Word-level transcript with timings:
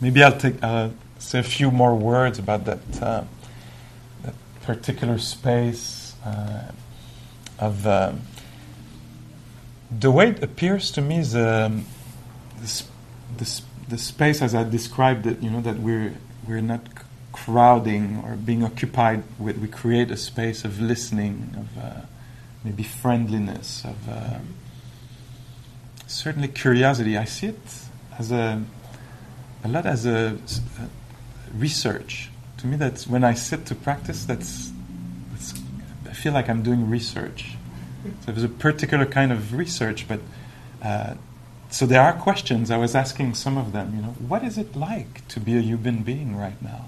maybe 0.00 0.22
I'll 0.22 0.36
take 0.36 0.62
uh, 0.62 0.90
say 1.18 1.40
a 1.40 1.42
few 1.42 1.70
more 1.70 1.94
words 1.94 2.38
about 2.38 2.64
that 2.66 3.02
uh, 3.02 3.24
that 4.22 4.34
particular 4.62 5.18
space 5.18 6.14
uh, 6.24 6.70
of 7.58 7.86
um, 7.86 8.22
the 9.90 10.10
way 10.10 10.30
it 10.30 10.42
appears 10.42 10.90
to 10.92 11.00
me 11.00 11.18
is 11.18 11.34
um, 11.34 11.86
the 13.88 13.98
space 13.98 14.42
as 14.42 14.54
I 14.54 14.64
described 14.64 15.26
it. 15.26 15.42
You 15.42 15.50
know 15.50 15.60
that 15.62 15.78
we're 15.78 16.14
we're 16.46 16.60
not 16.60 16.86
c- 16.86 17.04
crowding 17.32 18.22
or 18.24 18.36
being 18.36 18.64
occupied 18.64 19.22
with. 19.38 19.58
We 19.58 19.68
create 19.68 20.10
a 20.10 20.16
space 20.16 20.64
of 20.64 20.80
listening, 20.80 21.54
of 21.56 21.82
uh, 21.82 22.00
maybe 22.64 22.82
friendliness, 22.82 23.84
of 23.84 24.08
uh, 24.08 24.38
certainly 26.06 26.48
curiosity. 26.48 27.16
I 27.16 27.24
see 27.24 27.48
it 27.48 27.60
as 28.18 28.30
a 28.30 28.62
a 29.64 29.68
lot 29.68 29.86
as 29.86 30.06
a, 30.06 30.36
a 30.78 31.56
research. 31.56 32.30
To 32.58 32.66
me, 32.66 32.76
that's 32.76 33.06
when 33.06 33.24
I 33.24 33.34
sit 33.34 33.66
to 33.66 33.74
practice. 33.74 34.24
That's, 34.24 34.72
that's 35.32 35.54
I 36.08 36.12
feel 36.12 36.32
like 36.32 36.48
I'm 36.48 36.62
doing 36.62 36.88
research. 36.88 37.56
So 38.24 38.32
there's 38.32 38.44
a 38.44 38.48
particular 38.48 39.06
kind 39.06 39.32
of 39.32 39.54
research, 39.54 40.06
but 40.08 40.20
uh, 40.82 41.14
so 41.70 41.86
there 41.86 42.00
are 42.00 42.12
questions. 42.12 42.70
I 42.70 42.76
was 42.76 42.94
asking 42.94 43.34
some 43.34 43.58
of 43.58 43.72
them. 43.72 43.94
You 43.96 44.02
know, 44.02 44.14
what 44.26 44.42
is 44.42 44.56
it 44.58 44.74
like 44.74 45.26
to 45.28 45.40
be 45.40 45.56
a 45.56 45.60
human 45.60 46.02
being 46.02 46.36
right 46.36 46.60
now? 46.62 46.86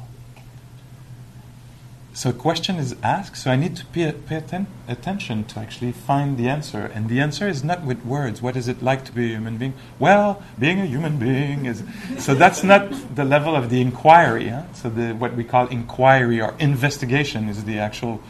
So 2.13 2.31
a 2.31 2.33
question 2.33 2.77
is 2.77 2.97
asked, 3.05 3.37
so 3.37 3.51
I 3.53 3.57
need 3.57 3.77
to 3.77 3.87
pay, 3.87 4.11
pay 4.13 4.37
atten- 4.37 4.67
attention 4.89 5.45
to 5.45 5.61
actually 5.61 5.93
find 5.93 6.37
the 6.37 6.49
answer. 6.49 6.91
And 6.93 7.09
the 7.09 7.21
answer 7.21 7.49
is 7.49 7.63
not 7.63 7.85
with 7.85 8.05
words. 8.05 8.43
What 8.43 8.57
is 8.57 8.67
it 8.67 8.83
like 8.83 9.05
to 9.05 9.13
be 9.13 9.27
a 9.27 9.37
human 9.37 9.59
being? 9.59 9.75
Well, 9.99 10.43
being 10.59 10.81
a 10.81 10.87
human 10.87 11.19
being 11.19 11.67
is. 11.67 11.85
So 12.19 12.35
that's 12.35 12.65
not 12.65 13.15
the 13.15 13.25
level 13.25 13.55
of 13.55 13.71
the 13.71 13.81
inquiry. 13.81 14.49
Huh? 14.49 14.65
So 14.75 14.91
the, 14.91 15.13
what 15.13 15.35
we 15.35 15.45
call 15.45 15.69
inquiry 15.69 16.41
or 16.41 16.55
investigation 16.59 17.49
is 17.49 17.65
the 17.65 17.79
actual 17.79 18.21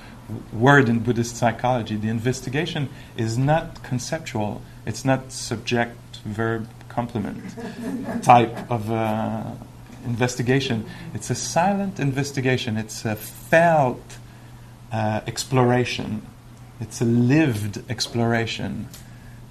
word 0.53 0.89
in 0.89 1.01
Buddhist 1.01 1.37
psychology. 1.37 1.97
The 1.97 2.11
investigation 2.11 2.91
is 3.17 3.39
not 3.39 3.83
conceptual. 3.83 4.61
It's 4.85 5.05
not 5.05 5.33
subject, 5.33 5.97
verb, 6.25 6.69
complement 6.89 7.43
type 8.23 8.71
of. 8.71 8.91
Uh, 8.91 9.53
investigation. 10.05 10.87
It's 11.15 11.31
a 11.31 11.35
silent 11.35 12.01
investigation. 12.01 12.77
It's 12.77 13.05
a 13.05 13.17
felt 13.17 14.19
uh, 14.93 15.21
exploration. 15.27 16.27
It's 16.81 17.01
a 17.01 17.05
lived 17.05 17.83
exploration. 17.91 18.89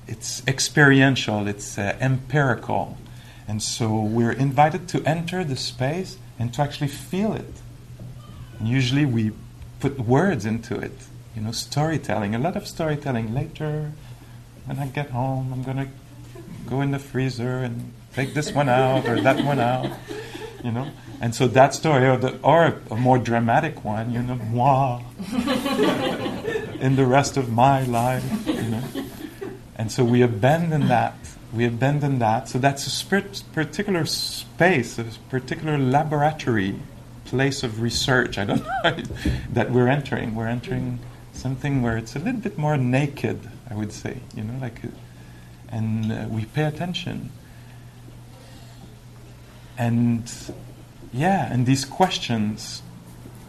It's 0.08 0.42
experiential. 0.48 1.48
It's 1.48 1.78
uh, 1.78 1.98
empirical. 2.02 2.98
And 3.48 3.62
so 3.62 4.00
we're 4.00 4.32
invited 4.32 4.88
to 4.90 5.04
enter 5.04 5.44
the 5.44 5.56
space 5.56 6.18
and 6.38 6.54
to 6.54 6.62
actually 6.62 6.88
feel 6.88 7.34
it. 7.34 7.62
And 8.60 8.68
usually 8.68 9.06
we 9.06 9.32
put 9.80 10.00
words 10.00 10.46
into 10.46 10.76
it. 10.76 10.98
You 11.36 11.44
know, 11.44 11.52
storytelling. 11.52 12.36
A 12.36 12.40
lot 12.40 12.56
of 12.56 12.68
storytelling. 12.68 13.34
Later, 13.34 13.92
when 14.66 14.80
I 14.80 14.88
get 14.88 15.12
home, 15.12 15.54
I'm 15.54 15.64
going 15.64 15.78
to 15.78 15.88
go 16.68 16.82
in 16.82 16.92
the 16.92 17.00
freezer 17.00 17.60
and 17.60 17.94
take 18.14 18.34
this 18.34 18.52
one 18.52 18.70
out 18.70 19.08
or 19.08 19.22
that 19.22 19.44
one 19.44 19.60
out 19.60 19.92
you 20.64 20.72
know. 20.72 20.90
And 21.22 21.36
so 21.36 21.48
that 21.48 21.74
story, 21.74 22.08
or, 22.08 22.18
the, 22.18 22.40
or 22.42 22.82
a 22.90 22.96
more 22.96 23.18
dramatic 23.18 23.84
one, 23.84 24.12
you 24.12 24.22
know, 24.22 24.36
moi, 24.36 25.02
in 26.80 26.96
the 26.96 27.06
rest 27.06 27.38
of 27.38 27.52
my 27.52 27.84
life, 27.84 28.24
you 28.48 28.62
know. 28.64 28.84
And 29.76 29.92
so 29.92 30.04
we 30.04 30.22
abandon 30.22 30.88
that. 30.88 31.16
We 31.54 31.66
abandon 31.66 32.20
that. 32.20 32.48
So 32.48 32.60
that's 32.60 32.86
a 33.04 33.22
particular 33.54 34.06
space, 34.06 35.00
a 35.00 35.06
particular 35.30 35.78
laboratory, 35.78 36.76
place 37.26 37.64
of 37.64 37.82
research. 37.82 38.38
I 38.38 38.46
don't 38.46 38.64
know 38.64 39.04
that 39.54 39.72
we're 39.72 39.88
entering. 39.88 40.36
We're 40.36 40.48
entering 40.48 41.00
something 41.34 41.82
where 41.82 41.98
it's 41.98 42.16
a 42.16 42.20
little 42.20 42.42
bit 42.42 42.58
more 42.58 42.78
naked. 42.78 43.40
I 43.70 43.76
would 43.76 43.94
say, 43.94 44.20
you 44.36 44.44
know, 44.44 44.60
like, 44.60 44.82
and 45.70 46.12
uh, 46.12 46.26
we 46.30 46.46
pay 46.46 46.64
attention 46.64 47.32
and 49.80 50.32
yeah, 51.14 51.52
and 51.52 51.66
these 51.66 51.86
questions. 51.86 52.84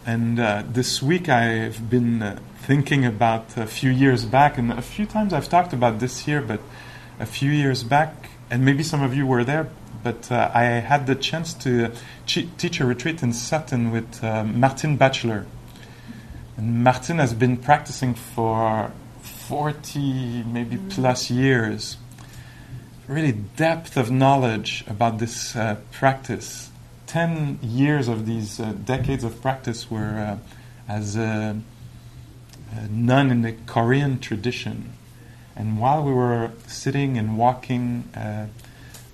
And 0.06 0.40
uh, 0.40 0.62
this 0.66 1.02
week 1.02 1.28
I've 1.28 1.90
been 1.90 2.22
uh, 2.22 2.38
thinking 2.62 3.04
about 3.04 3.56
a 3.56 3.66
few 3.66 3.90
years 3.90 4.24
back, 4.24 4.56
and 4.56 4.72
a 4.72 4.80
few 4.80 5.04
times 5.04 5.34
I've 5.34 5.48
talked 5.48 5.74
about 5.74 5.98
this 5.98 6.20
here, 6.20 6.40
but 6.40 6.60
a 7.18 7.26
few 7.26 7.50
years 7.50 7.82
back, 7.82 8.30
and 8.48 8.64
maybe 8.64 8.82
some 8.82 9.02
of 9.02 9.14
you 9.14 9.26
were 9.26 9.44
there, 9.44 9.68
but 10.02 10.30
uh, 10.32 10.50
I 10.54 10.62
had 10.64 11.06
the 11.06 11.16
chance 11.16 11.52
to 11.54 11.92
ch- 12.24 12.46
teach 12.56 12.80
a 12.80 12.86
retreat 12.86 13.22
in 13.22 13.32
Sutton 13.32 13.90
with 13.90 14.24
uh, 14.24 14.44
Martine 14.44 14.96
Batchelor. 14.96 15.46
And 16.56 16.82
Martine 16.82 17.18
has 17.18 17.34
been 17.34 17.56
practicing 17.56 18.14
for 18.14 18.92
40, 19.22 20.44
maybe 20.44 20.78
plus 20.88 21.30
years 21.30 21.98
really 23.10 23.32
depth 23.32 23.96
of 23.96 24.10
knowledge 24.10 24.84
about 24.86 25.18
this 25.18 25.56
uh, 25.56 25.76
practice. 25.90 26.70
Ten 27.06 27.58
years 27.60 28.06
of 28.06 28.24
these 28.24 28.60
uh, 28.60 28.72
decades 28.84 29.24
of 29.24 29.42
practice 29.42 29.90
were 29.90 30.38
uh, 30.38 30.38
as 30.88 31.16
a, 31.16 31.60
a, 32.72 32.88
nun 32.88 33.32
in 33.32 33.42
the 33.42 33.52
Korean 33.66 34.20
tradition. 34.20 34.92
And 35.56 35.80
while 35.80 36.04
we 36.04 36.12
were 36.12 36.52
sitting 36.68 37.18
and 37.18 37.36
walking 37.36 38.04
uh, 38.14 38.46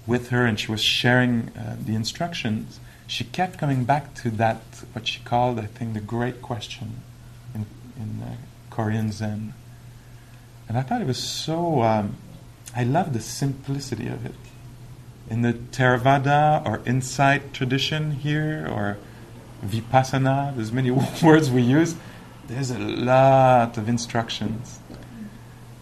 with 0.06 0.28
her 0.28 0.44
and 0.44 0.60
she 0.60 0.70
was 0.70 0.82
sharing 0.82 1.48
uh, 1.56 1.76
the 1.82 1.94
instructions, 1.94 2.78
she 3.06 3.24
kept 3.24 3.56
coming 3.56 3.84
back 3.84 4.14
to 4.16 4.30
that, 4.32 4.60
what 4.92 5.06
she 5.06 5.20
called, 5.20 5.58
I 5.58 5.66
think, 5.66 5.94
the 5.94 6.00
great 6.00 6.42
question 6.42 7.00
in, 7.54 7.64
in 7.96 8.36
Korean 8.68 9.10
Zen. 9.10 9.54
And 10.68 10.76
I 10.76 10.82
thought 10.82 11.00
it 11.00 11.06
was 11.06 11.22
so. 11.22 11.82
Um, 11.82 12.16
I 12.76 12.84
love 12.84 13.14
the 13.14 13.20
simplicity 13.20 14.06
of 14.06 14.26
it. 14.26 14.34
In 15.30 15.40
the 15.40 15.54
Theravada 15.54 16.64
or 16.66 16.82
insight 16.84 17.54
tradition 17.54 18.12
here, 18.12 18.68
or 18.70 18.98
Vipassana, 19.64 20.54
there's 20.54 20.72
many 20.72 20.90
words 21.22 21.50
we 21.50 21.62
use, 21.62 21.96
there's 22.48 22.70
a 22.70 22.78
lot 22.78 23.78
of 23.78 23.88
instructions. 23.88 24.78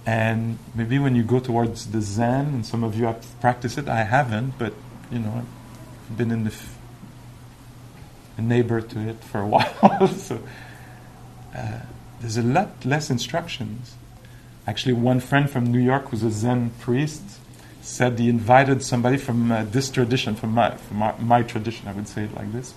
And 0.06 0.59
maybe 0.72 1.00
when 1.00 1.16
you 1.16 1.25
go 1.25 1.41
towards 1.41 1.91
the 1.91 2.00
Zen, 2.00 2.47
and 2.47 2.66
some 2.66 2.84
of 2.84 2.97
you 2.97 3.06
have 3.06 3.27
practiced 3.41 3.77
it, 3.77 3.88
I 3.88 4.04
haven't, 4.04 4.56
but 4.56 4.72
you 5.10 5.19
know, 5.19 5.44
I've 6.09 6.16
been 6.16 6.31
in 6.31 6.44
the 6.44 6.50
f- 6.50 6.78
a 8.37 8.43
neighbor 8.43 8.81
to 8.81 9.09
it 9.09 9.25
for 9.25 9.41
a 9.41 9.47
while, 9.49 10.06
so 10.09 10.41
uh, 11.56 11.81
there's 12.21 12.37
a 12.37 12.43
lot 12.43 12.84
less 12.84 13.10
instructions. 13.10 13.97
Actually, 14.66 14.94
one 14.94 15.20
friend 15.20 15.48
from 15.50 15.70
New 15.70 15.78
York 15.78 16.08
who's 16.08 16.22
a 16.22 16.30
Zen 16.30 16.70
priest 16.80 17.22
said 17.82 18.19
he 18.19 18.28
invited 18.30 18.82
somebody 18.82 19.19
from 19.19 19.52
uh, 19.52 19.64
this 19.64 19.91
tradition, 19.91 20.34
from, 20.34 20.52
my, 20.52 20.75
from 20.76 20.97
my, 20.97 21.14
my, 21.19 21.42
tradition, 21.42 21.86
I 21.86 21.92
would 21.92 22.08
say 22.08 22.25
it 22.25 22.34
like 22.34 22.50
this, 22.52 22.72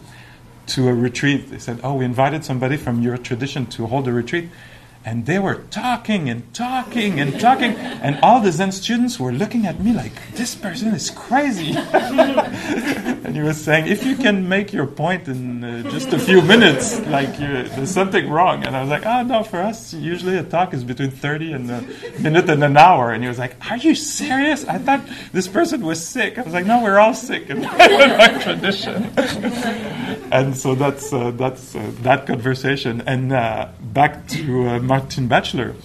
to 0.68 0.90
a 0.90 0.94
retreat. 0.94 1.50
They 1.50 1.60
said, 1.60 1.80
Oh, 1.84 1.96
we 1.96 2.06
invited 2.06 2.44
somebody 2.44 2.76
from 2.76 3.02
your 3.02 3.18
tradition 3.18 3.66
to 3.68 3.88
hold 3.88 4.08
a 4.08 4.14
retreat. 4.14 4.50
And 5.06 5.26
they 5.26 5.40
were 5.40 5.56
talking 5.72 6.30
and 6.30 6.54
talking 6.54 7.20
and 7.20 7.40
talking, 7.40 7.76
and 7.76 8.20
all 8.22 8.42
the 8.42 8.52
Zen 8.52 8.72
students 8.72 9.20
were 9.20 9.32
looking 9.32 9.66
at 9.66 9.80
me 9.80 9.94
like, 9.94 10.12
this 10.34 10.54
person 10.56 10.90
is 10.94 11.10
crazy. 11.10 11.74
and 11.94 13.36
he 13.36 13.42
was 13.42 13.58
saying, 13.64 13.88
if 13.88 14.06
you 14.06 14.16
can 14.16 14.50
make 14.50 14.74
your 14.74 14.86
point 14.86 15.28
in 15.28 15.64
uh, 15.64 15.90
just 15.90 16.12
a 16.14 16.20
few 16.20 16.42
minutes, 16.42 17.00
like 17.08 17.38
there's 17.38 17.92
something 17.92 18.30
wrong. 18.30 18.66
And 18.66 18.76
I 18.76 18.82
was 18.82 18.90
like, 18.90 19.06
oh 19.06 19.24
no, 19.24 19.44
for 19.44 19.62
us, 19.62 19.94
usually 19.94 20.38
a 20.38 20.44
talk 20.44 20.74
is 20.74 20.84
between 20.84 21.12
30 21.12 21.54
and 21.54 21.72
a 21.72 21.82
minute 22.20 22.50
and 22.50 22.64
an 22.64 22.78
hour. 22.78 23.12
And 23.12 23.24
he 23.24 23.30
was 23.30 23.40
like, 23.40 23.56
are 23.72 23.78
you 23.78 23.96
serious? 23.96 24.66
I 24.66 24.78
thought 24.78 25.08
this 25.32 25.48
person 25.48 25.86
was 25.86 26.06
sick. 26.06 26.38
I 26.38 26.42
was 26.42 26.54
like, 26.54 26.66
no, 26.66 26.84
we're 26.84 27.00
all 27.00 27.14
sick 27.14 27.50
in 27.50 27.62
my 27.62 28.40
tradition. 28.42 29.04
and 30.32 30.56
so 30.56 30.76
that's, 30.76 31.14
uh, 31.14 31.32
that's 31.32 31.76
uh, 31.76 31.92
that 32.02 32.26
conversation. 32.28 33.02
And 33.08 33.32
uh, 33.32 33.70
back 33.82 34.28
to 34.30 34.68
uh, 34.68 34.80
Martine 34.98 35.28
Batchelor. 35.28 35.76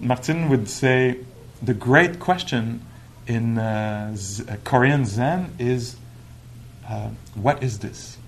Martine 0.00 0.48
would 0.48 0.68
say 0.68 1.18
the 1.62 1.72
great 1.72 2.18
question 2.18 2.84
in 3.28 3.58
uh, 3.58 4.12
Z- 4.16 4.44
uh, 4.48 4.56
Korean 4.64 5.04
Zen 5.04 5.54
is 5.60 5.94
uh, 6.88 7.10
what 7.34 7.62
is 7.62 7.78
this? 7.78 8.18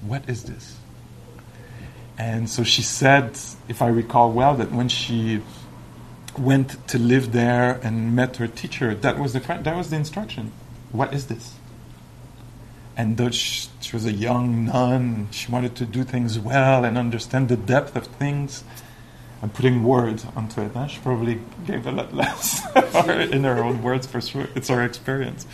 What 0.00 0.26
is 0.26 0.44
this? 0.44 0.78
And 2.16 2.48
so 2.48 2.64
she 2.64 2.80
said, 2.80 3.38
if 3.68 3.82
I 3.82 3.88
recall 3.88 4.32
well, 4.32 4.54
that 4.54 4.72
when 4.72 4.88
she 4.88 5.42
went 6.38 6.88
to 6.88 6.98
live 6.98 7.32
there 7.32 7.78
and 7.82 8.16
met 8.16 8.36
her 8.36 8.46
teacher, 8.46 8.94
that 8.94 9.18
was 9.18 9.34
the 9.34 9.40
that 9.40 9.76
was 9.76 9.90
the 9.90 9.96
instruction. 9.96 10.52
What 10.92 11.12
is 11.12 11.26
this? 11.26 11.56
And 12.96 13.18
though 13.18 13.30
she, 13.30 13.68
she 13.80 13.96
was 13.96 14.06
a 14.06 14.12
young 14.12 14.64
nun, 14.66 15.28
she 15.30 15.52
wanted 15.52 15.74
to 15.76 15.84
do 15.84 16.04
things 16.04 16.38
well 16.38 16.84
and 16.86 16.96
understand 16.96 17.48
the 17.50 17.56
depth 17.56 17.96
of 17.96 18.06
things. 18.06 18.64
I'm 19.42 19.50
putting 19.50 19.82
words 19.84 20.26
onto 20.36 20.60
it. 20.60 20.72
Huh? 20.72 20.86
She 20.86 21.00
probably 21.00 21.40
gave 21.66 21.86
a 21.86 21.92
lot 21.92 22.14
less 22.14 22.62
in 23.32 23.44
her 23.44 23.62
own 23.64 23.82
words 23.82 24.06
for 24.06 24.20
sure. 24.20 24.48
It's 24.54 24.68
our 24.68 24.84
experience. 24.84 25.46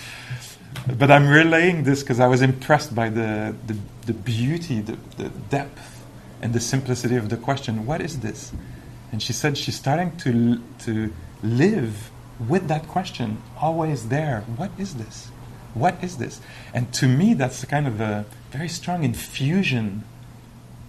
but 0.98 1.10
I'm 1.10 1.28
relaying 1.28 1.84
this 1.84 2.02
because 2.02 2.18
I 2.18 2.26
was 2.26 2.42
impressed 2.42 2.94
by 2.94 3.08
the, 3.08 3.54
the, 3.66 3.76
the 4.06 4.12
beauty, 4.12 4.80
the, 4.80 4.98
the 5.16 5.28
depth, 5.28 6.04
and 6.42 6.52
the 6.52 6.60
simplicity 6.60 7.16
of 7.16 7.28
the 7.28 7.36
question 7.36 7.86
what 7.86 8.00
is 8.00 8.20
this? 8.20 8.52
And 9.12 9.22
she 9.22 9.32
said 9.32 9.56
she's 9.56 9.76
starting 9.76 10.16
to, 10.18 10.60
to 10.80 11.12
live 11.42 12.10
with 12.48 12.68
that 12.68 12.88
question, 12.88 13.40
always 13.60 14.08
there. 14.08 14.40
What 14.56 14.70
is 14.78 14.96
this? 14.96 15.28
What 15.74 16.02
is 16.02 16.18
this? 16.18 16.40
And 16.74 16.92
to 16.94 17.06
me, 17.06 17.34
that's 17.34 17.64
kind 17.64 17.86
of 17.86 18.00
a 18.00 18.26
very 18.50 18.68
strong 18.68 19.04
infusion 19.04 20.04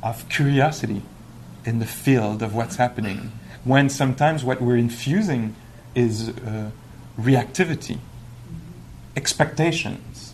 of 0.02 0.28
curiosity 0.30 1.04
in 1.68 1.80
the 1.80 1.86
field 1.86 2.42
of 2.42 2.56
what's 2.56 2.78
happening. 2.78 3.32
When 3.66 3.90
sometimes 3.90 4.44
what 4.44 4.62
we're 4.62 4.78
infusing 4.78 5.54
is 5.94 6.30
uh, 6.30 6.72
reactivity, 7.20 8.00
expectations, 9.18 10.34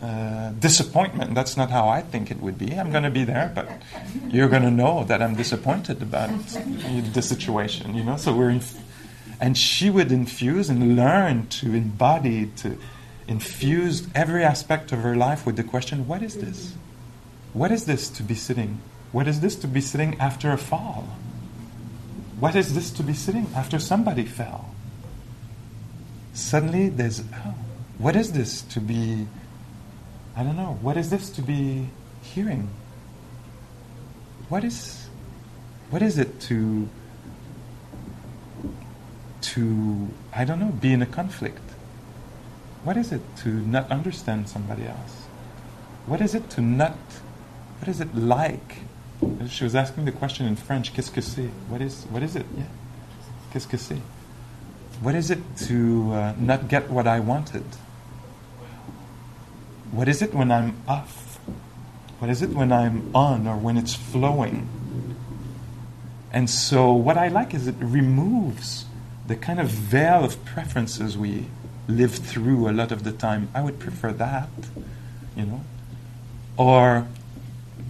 uh, 0.00 0.50
disappointment. 0.52 1.34
That's 1.34 1.56
not 1.56 1.70
how 1.70 1.88
I 1.88 2.00
think 2.00 2.30
it 2.30 2.40
would 2.40 2.58
be. 2.58 2.72
I'm 2.72 2.90
going 2.90 3.02
to 3.02 3.10
be 3.10 3.24
there, 3.24 3.52
but 3.54 3.68
you're 4.28 4.48
going 4.48 4.62
to 4.62 4.70
know 4.70 5.04
that 5.04 5.20
I'm 5.20 5.34
disappointed 5.34 6.00
about 6.00 6.30
the 7.12 7.22
situation. 7.22 7.94
You 7.94 8.04
know, 8.04 8.16
so 8.16 8.34
we're, 8.34 8.50
inf- 8.50 8.80
and 9.40 9.58
she 9.58 9.90
would 9.90 10.10
infuse 10.10 10.70
and 10.70 10.96
learn 10.96 11.48
to 11.48 11.74
embody 11.74 12.46
to 12.56 12.78
infuse 13.28 14.06
every 14.14 14.44
aspect 14.44 14.92
of 14.92 15.00
her 15.00 15.16
life 15.16 15.44
with 15.44 15.56
the 15.56 15.64
question: 15.64 16.06
What 16.06 16.22
is 16.22 16.36
this? 16.36 16.74
What 17.52 17.72
is 17.72 17.84
this 17.84 18.08
to 18.10 18.22
be 18.22 18.34
sitting? 18.34 18.80
What 19.16 19.28
is 19.28 19.40
this 19.40 19.56
to 19.56 19.66
be 19.66 19.80
sitting 19.80 20.20
after 20.20 20.52
a 20.52 20.58
fall? 20.58 21.08
What 22.38 22.54
is 22.54 22.74
this 22.74 22.90
to 22.90 23.02
be 23.02 23.14
sitting 23.14 23.46
after 23.56 23.78
somebody 23.78 24.26
fell? 24.26 24.74
Suddenly, 26.34 26.90
there's 26.90 27.20
oh, 27.20 27.54
what 27.96 28.14
is 28.14 28.32
this 28.32 28.60
to 28.60 28.78
be? 28.78 29.26
I 30.36 30.42
don't 30.42 30.54
know. 30.54 30.76
What 30.82 30.98
is 30.98 31.08
this 31.08 31.30
to 31.30 31.40
be 31.40 31.88
hearing? 32.20 32.68
What 34.50 34.64
is, 34.64 35.08
what 35.88 36.02
is 36.02 36.18
it 36.18 36.38
to, 36.40 36.86
to, 39.40 40.08
I 40.34 40.44
don't 40.44 40.60
know, 40.60 40.72
be 40.72 40.92
in 40.92 41.00
a 41.00 41.06
conflict? 41.06 41.70
What 42.84 42.98
is 42.98 43.12
it 43.12 43.22
to 43.36 43.48
not 43.48 43.90
understand 43.90 44.50
somebody 44.50 44.84
else? 44.84 45.24
What 46.04 46.20
is 46.20 46.34
it 46.34 46.50
to 46.50 46.60
not, 46.60 46.98
what 47.78 47.88
is 47.88 48.02
it 48.02 48.14
like? 48.14 48.76
She 49.48 49.64
was 49.64 49.74
asking 49.74 50.04
the 50.04 50.12
question 50.12 50.46
in 50.46 50.56
French, 50.56 50.92
qu'est-ce 50.92 51.10
que 51.10 51.22
c'est? 51.22 51.50
What 51.68 51.80
is, 51.80 52.04
what 52.10 52.22
is 52.22 52.36
it? 52.36 52.46
Yeah. 52.56 52.64
Qu'est-ce 53.52 53.66
que 53.66 53.78
c'est? 53.78 54.00
What 55.00 55.14
is 55.14 55.30
it 55.30 55.38
to 55.68 56.12
uh, 56.12 56.34
not 56.38 56.68
get 56.68 56.90
what 56.90 57.06
I 57.06 57.20
wanted? 57.20 57.64
What 59.92 60.08
is 60.08 60.22
it 60.22 60.34
when 60.34 60.50
I'm 60.50 60.76
off? 60.88 61.38
What 62.18 62.30
is 62.30 62.42
it 62.42 62.50
when 62.50 62.72
I'm 62.72 63.14
on 63.14 63.46
or 63.46 63.56
when 63.56 63.76
it's 63.76 63.94
flowing? 63.94 64.68
And 66.32 66.50
so, 66.50 66.92
what 66.92 67.16
I 67.16 67.28
like 67.28 67.54
is 67.54 67.66
it 67.66 67.76
removes 67.78 68.84
the 69.26 69.36
kind 69.36 69.60
of 69.60 69.68
veil 69.68 70.24
of 70.24 70.44
preferences 70.44 71.16
we 71.16 71.46
live 71.88 72.14
through 72.14 72.68
a 72.68 72.72
lot 72.72 72.92
of 72.92 73.04
the 73.04 73.12
time. 73.12 73.48
I 73.54 73.62
would 73.62 73.78
prefer 73.78 74.12
that, 74.14 74.48
you 75.36 75.46
know. 75.46 75.60
Or 76.56 77.06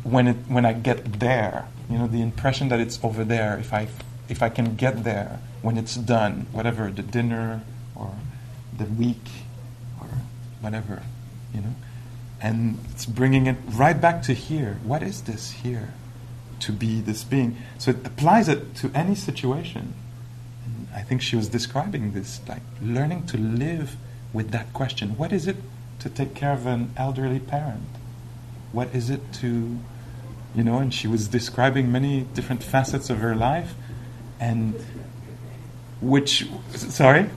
when 0.06 0.29
it 0.29 0.37
when 0.49 0.64
I 0.64 0.73
get 0.73 1.20
there, 1.20 1.69
you 1.91 1.99
know, 1.99 2.06
the 2.06 2.23
impression 2.23 2.69
that 2.69 2.81
it's 2.81 2.99
over 3.03 3.25
there. 3.25 3.58
If 3.58 3.73
I 3.73 3.88
if 4.29 4.43
I 4.43 4.49
can 4.49 4.76
get 4.76 5.05
there 5.05 5.41
when 5.62 5.76
it's 5.76 5.97
done, 5.97 6.47
whatever 6.53 6.91
the 6.91 7.03
dinner 7.03 7.62
or 7.94 8.14
the 8.76 8.85
week 8.85 9.29
or 10.00 10.08
whatever, 10.61 11.03
you 11.55 11.61
know 11.61 11.75
and 12.41 12.79
it's 12.91 13.06
bringing 13.06 13.47
it 13.47 13.56
right 13.69 13.99
back 14.00 14.23
to 14.23 14.35
here. 14.35 14.79
What 14.85 15.03
is 15.03 15.23
this 15.23 15.50
here? 15.50 15.94
To 16.61 16.73
be 16.73 17.00
this 17.00 17.25
being. 17.25 17.56
So 17.79 17.91
it 17.91 18.06
applies 18.06 18.49
it 18.49 18.75
to 18.76 18.91
any 18.94 19.14
situation. 19.14 19.94
And 20.64 20.88
I 20.94 21.03
think 21.03 21.23
she 21.23 21.37
was 21.37 21.49
describing 21.49 22.12
this, 22.12 22.41
like 22.49 22.62
learning 22.82 23.26
to 23.29 23.38
live 23.38 23.97
with 24.32 24.50
that 24.50 24.73
question. 24.73 25.17
What 25.17 25.32
is 25.32 25.47
it 25.47 25.56
to 26.00 26.11
take 26.11 26.35
care 26.35 26.53
of 26.53 26.67
an 26.67 26.93
elderly 26.97 27.41
parent? 27.41 27.88
What 28.73 28.94
is 28.94 29.11
it 29.11 29.32
to, 29.35 29.79
you 30.56 30.64
know, 30.64 30.79
and 30.79 30.93
she 30.93 31.06
was 31.06 31.29
describing 31.29 31.93
many 31.93 32.23
different 32.23 32.62
facets 32.62 33.11
of 33.11 33.19
her 33.19 33.37
life 33.37 33.75
and 34.41 34.75
which, 36.00 36.49
sorry? 36.73 37.29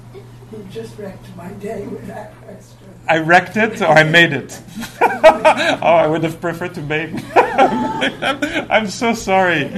You 0.51 0.67
just 0.71 0.97
wrecked 0.97 1.35
my 1.35 1.49
day 1.53 1.85
with 1.85 2.07
that 2.07 2.33
question. 2.41 2.77
I 3.07 3.17
wrecked 3.17 3.57
it 3.57 3.81
or 3.81 3.87
I 3.87 4.03
made 4.03 4.31
it. 4.31 4.61
oh, 5.01 5.79
I 5.81 6.07
would 6.07 6.23
have 6.23 6.39
preferred 6.39 6.75
to 6.75 6.81
make. 6.81 7.11
I'm 7.35 8.87
so 8.87 9.13
sorry. 9.13 9.65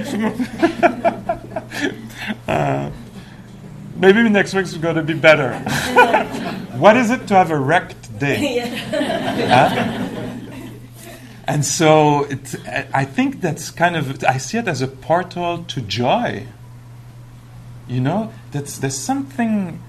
uh, 2.47 2.91
maybe 3.95 4.29
next 4.29 4.53
week's 4.53 4.73
going 4.75 4.95
to 4.97 5.03
be 5.03 5.15
better. 5.15 5.53
what 6.77 6.95
is 6.95 7.09
it 7.09 7.27
to 7.27 7.33
have 7.35 7.49
a 7.49 7.57
wrecked 7.57 8.19
day? 8.19 8.59
Huh? 9.49 10.10
And 11.51 11.65
so 11.65 12.23
it, 12.29 12.55
I 12.93 13.03
think 13.03 13.41
that's 13.41 13.71
kind 13.71 13.97
of, 13.97 14.23
I 14.23 14.37
see 14.37 14.57
it 14.57 14.69
as 14.69 14.81
a 14.81 14.87
portal 14.87 15.65
to 15.65 15.81
joy. 15.81 16.47
You 17.89 17.99
know, 17.99 18.31
that's, 18.53 18.77
there's 18.77 18.97
something 18.97 19.83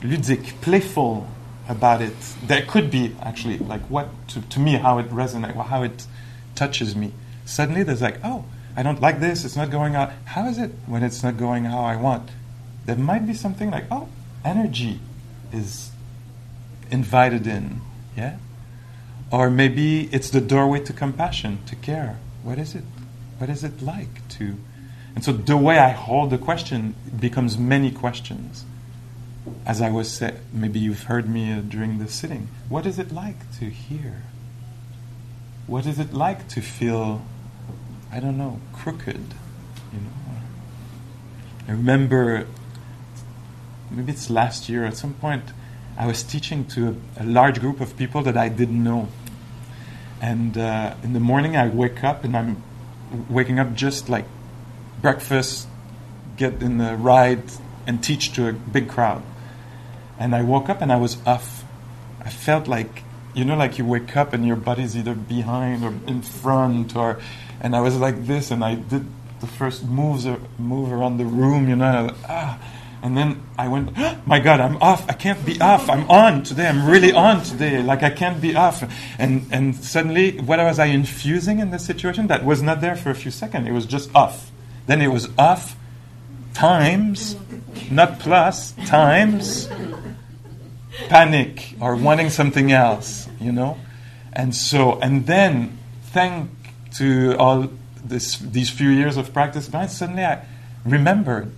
ludic, 0.00 0.60
playful 0.62 1.28
about 1.68 2.02
it. 2.02 2.16
There 2.42 2.62
could 2.62 2.90
be 2.90 3.14
actually 3.22 3.58
like 3.58 3.82
what 3.82 4.08
to, 4.30 4.40
to 4.40 4.58
me 4.58 4.72
how 4.72 4.98
it 4.98 5.08
resonates, 5.10 5.54
how 5.66 5.84
it 5.84 6.08
touches 6.56 6.96
me. 6.96 7.12
Suddenly 7.44 7.84
there's 7.84 8.02
like, 8.02 8.18
oh, 8.24 8.44
I 8.74 8.82
don't 8.82 9.00
like 9.00 9.20
this. 9.20 9.44
It's 9.44 9.54
not 9.54 9.70
going 9.70 9.94
out. 9.94 10.10
How 10.24 10.48
is 10.48 10.58
it 10.58 10.72
when 10.86 11.04
it's 11.04 11.22
not 11.22 11.36
going 11.36 11.66
how 11.66 11.82
I 11.84 11.94
want? 11.94 12.30
There 12.84 12.96
might 12.96 13.28
be 13.28 13.34
something 13.34 13.70
like, 13.70 13.84
oh, 13.92 14.08
energy 14.44 14.98
is 15.52 15.92
invited 16.90 17.46
in, 17.46 17.80
yeah. 18.16 18.38
Or 19.36 19.50
maybe 19.50 20.08
it's 20.12 20.30
the 20.30 20.40
doorway 20.40 20.80
to 20.80 20.94
compassion, 20.94 21.58
to 21.66 21.76
care. 21.76 22.16
What 22.42 22.58
is 22.58 22.74
it? 22.74 22.84
What 23.36 23.50
is 23.50 23.62
it 23.62 23.82
like 23.82 24.26
to? 24.38 24.56
And 25.14 25.22
so 25.22 25.30
the 25.32 25.58
way 25.58 25.78
I 25.78 25.90
hold 25.90 26.30
the 26.30 26.38
question 26.38 26.94
becomes 27.20 27.58
many 27.58 27.90
questions 27.90 28.64
as 29.66 29.82
I 29.82 29.90
was 29.90 30.10
saying, 30.10 30.38
maybe 30.54 30.78
you've 30.78 31.02
heard 31.02 31.28
me 31.28 31.52
uh, 31.52 31.60
during 31.60 31.98
the 31.98 32.08
sitting. 32.08 32.48
What 32.70 32.86
is 32.86 32.98
it 32.98 33.12
like 33.12 33.50
to 33.58 33.66
hear? 33.66 34.22
What 35.66 35.84
is 35.84 35.98
it 35.98 36.14
like 36.14 36.48
to 36.48 36.62
feel, 36.62 37.20
I 38.10 38.20
don't 38.20 38.38
know, 38.38 38.58
crooked? 38.72 39.20
You 39.92 40.00
know, 40.00 40.40
I 41.68 41.72
remember, 41.72 42.46
maybe 43.90 44.12
it's 44.12 44.30
last 44.30 44.70
year 44.70 44.86
at 44.86 44.96
some 44.96 45.12
point, 45.12 45.44
I 45.98 46.06
was 46.06 46.22
teaching 46.22 46.64
to 46.68 46.96
a, 47.18 47.24
a 47.24 47.26
large 47.26 47.60
group 47.60 47.82
of 47.82 47.98
people 47.98 48.22
that 48.22 48.38
I 48.38 48.48
didn't 48.48 48.82
know, 48.82 49.08
and 50.20 50.56
uh, 50.56 50.94
in 51.02 51.12
the 51.12 51.20
morning 51.20 51.56
I 51.56 51.68
wake 51.68 52.02
up 52.04 52.24
and 52.24 52.36
I'm 52.36 52.62
waking 53.28 53.58
up 53.58 53.74
just 53.74 54.08
like 54.08 54.26
breakfast, 55.00 55.68
get 56.36 56.62
in 56.62 56.78
the 56.78 56.96
ride, 56.96 57.42
and 57.86 58.02
teach 58.02 58.32
to 58.34 58.48
a 58.48 58.52
big 58.52 58.88
crowd 58.88 59.22
and 60.18 60.34
I 60.34 60.42
woke 60.42 60.68
up 60.68 60.80
and 60.80 60.92
I 60.92 60.96
was 60.96 61.18
off. 61.26 61.64
I 62.24 62.30
felt 62.30 62.66
like, 62.66 63.02
you 63.34 63.44
know, 63.44 63.56
like 63.56 63.78
you 63.78 63.84
wake 63.84 64.16
up 64.16 64.32
and 64.32 64.46
your 64.46 64.56
body's 64.56 64.96
either 64.96 65.14
behind 65.14 65.84
or 65.84 65.94
in 66.06 66.22
front, 66.22 66.96
or, 66.96 67.20
and 67.60 67.76
I 67.76 67.80
was 67.80 67.96
like 67.96 68.26
this, 68.26 68.50
and 68.50 68.64
I 68.64 68.74
did 68.74 69.06
the 69.40 69.46
first 69.46 69.84
moves 69.84 70.26
move 70.58 70.92
around 70.92 71.18
the 71.18 71.26
room, 71.26 71.68
you 71.68 71.76
know, 71.76 71.84
and, 71.84 72.10
was, 72.10 72.18
ah, 72.28 72.58
and 73.02 73.16
then 73.16 73.42
I 73.58 73.68
went, 73.68 73.92
oh, 73.96 74.18
my 74.26 74.40
God, 74.40 74.60
I'm 74.60 74.76
off. 74.78 75.08
I 75.08 75.12
can't 75.12 75.44
be 75.44 75.60
off. 75.60 75.88
I'm 75.88 76.10
on 76.10 76.42
today. 76.42 76.66
I'm 76.66 76.86
really 76.86 77.12
on 77.12 77.42
today. 77.42 77.82
Like 77.82 78.02
I 78.02 78.10
can't 78.10 78.40
be 78.40 78.56
off. 78.56 78.82
And 79.18 79.46
and 79.50 79.74
suddenly, 79.76 80.38
what 80.38 80.58
was 80.58 80.78
I 80.78 80.86
infusing 80.86 81.58
in 81.58 81.70
the 81.70 81.78
situation 81.78 82.26
that 82.28 82.44
was 82.44 82.62
not 82.62 82.80
there 82.80 82.96
for 82.96 83.10
a 83.10 83.14
few 83.14 83.30
seconds? 83.30 83.68
It 83.68 83.72
was 83.72 83.86
just 83.86 84.14
off. 84.14 84.50
Then 84.86 85.00
it 85.02 85.08
was 85.08 85.28
off 85.38 85.76
times, 86.54 87.36
not 87.90 88.18
plus 88.18 88.72
times 88.86 89.68
panic 91.08 91.74
or 91.80 91.96
wanting 91.96 92.30
something 92.30 92.72
else, 92.72 93.28
you 93.40 93.52
know? 93.52 93.78
And 94.32 94.54
so, 94.54 94.98
and 95.00 95.26
then, 95.26 95.78
thank 96.12 96.50
to 96.94 97.36
all 97.38 97.70
this, 98.04 98.38
these 98.38 98.70
few 98.70 98.90
years 98.90 99.16
of 99.16 99.32
practice, 99.32 99.66
suddenly 99.66 100.24
I 100.24 100.44
remembered. 100.84 101.52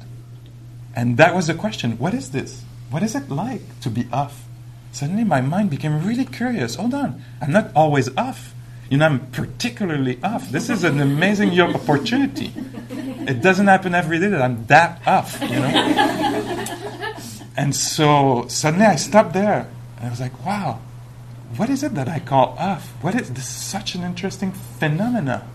And 0.99 1.17
that 1.17 1.33
was 1.33 1.47
the 1.47 1.55
question 1.55 1.97
what 1.99 2.13
is 2.13 2.33
this? 2.33 2.65
What 2.91 3.05
is 3.05 3.15
it 3.15 3.31
like 3.31 3.63
to 3.83 3.89
be 3.89 4.09
off? 4.13 4.49
Suddenly 4.91 5.23
my 5.23 5.41
mind 5.41 5.71
became 5.71 6.05
really 6.05 6.25
curious. 6.25 6.75
Hold 6.75 6.93
on, 6.93 7.23
I'm 7.41 7.53
not 7.53 7.71
always 7.77 8.09
off. 8.17 8.53
You 8.91 8.99
know, 8.99 9.07
I'm 9.07 9.31
particularly 9.31 10.19
off. 10.25 10.51
This 10.51 10.69
is 10.69 10.83
an 10.83 10.99
amazing 10.99 11.59
opportunity. 11.61 12.53
It 13.31 13.41
doesn't 13.41 13.69
happen 13.69 13.95
every 13.95 14.19
day 14.19 14.27
that 14.27 14.43
I'm 14.43 14.67
that 14.67 15.01
off, 15.07 15.41
you 15.41 15.61
know? 15.61 16.65
And 17.57 17.75
so 17.75 18.47
suddenly 18.49 18.87
I 18.87 18.97
stopped 18.97 19.35
there 19.35 19.69
and 19.99 20.07
I 20.07 20.11
was 20.11 20.21
like, 20.21 20.45
wow, 20.45 20.81
what 21.57 21.71
is 21.71 21.83
it 21.83 21.95
that 21.95 22.09
I 22.09 22.19
call 22.21 22.57
off? 22.59 22.89
What 23.03 23.15
is 23.15 23.31
this? 23.31 23.49
Is 23.49 23.55
such 23.55 23.95
an 23.95 24.03
interesting 24.03 24.53
phenomena. 24.53 25.47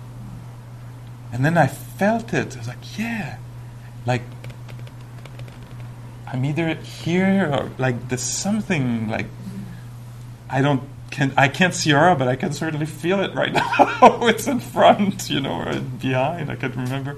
And 1.33 1.43
then 1.45 1.57
I 1.57 1.67
felt 1.67 2.33
it. 2.33 2.55
I 2.55 2.59
was 2.59 2.67
like, 2.67 2.97
yeah, 2.97 3.37
like 4.05 4.21
I'm 6.33 6.43
either 6.45 6.73
here 6.73 7.49
or 7.53 7.69
like 7.77 8.09
there's 8.09 8.23
something 8.23 9.07
like 9.07 9.27
I 10.49 10.63
don't 10.63 10.81
can 11.11 11.31
I 11.37 11.47
can't 11.47 11.75
see 11.75 11.93
aura, 11.93 12.15
but 12.15 12.27
I 12.27 12.35
can 12.35 12.51
certainly 12.51 12.87
feel 12.87 13.21
it 13.21 13.35
right 13.35 13.53
now. 13.61 14.25
it's 14.27 14.47
in 14.47 14.59
front, 14.59 15.29
you 15.29 15.39
know, 15.39 15.61
or 15.61 15.79
behind. 15.79 16.49
I 16.49 16.55
can't 16.55 16.75
remember. 16.75 17.17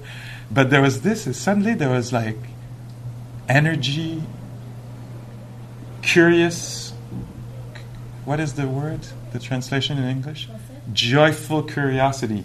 But 0.51 0.69
there 0.69 0.81
was 0.81 1.01
this. 1.01 1.24
Suddenly 1.38 1.75
there 1.75 1.89
was 1.89 2.12
like 2.12 2.38
energy, 3.48 4.22
curious. 6.01 6.93
What 8.25 8.41
is 8.41 8.55
the 8.55 8.67
word? 8.67 9.07
The 9.31 9.39
translation 9.39 9.98
in 9.98 10.10
English? 10.10 10.50
Joyful 10.91 11.63
curiosity. 11.63 12.43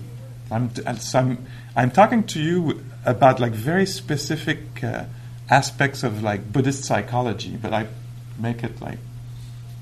I'm, 0.50 0.70
I'm, 0.86 1.46
I'm 1.74 1.90
talking 1.90 2.24
to 2.28 2.40
you 2.40 2.84
about 3.04 3.40
like 3.40 3.52
very 3.52 3.86
specific 3.86 4.84
uh, 4.84 5.04
aspects 5.50 6.02
of 6.02 6.22
like 6.22 6.52
Buddhist 6.52 6.84
psychology, 6.84 7.56
but 7.60 7.72
I 7.72 7.88
make 8.38 8.62
it 8.64 8.80
like. 8.80 8.98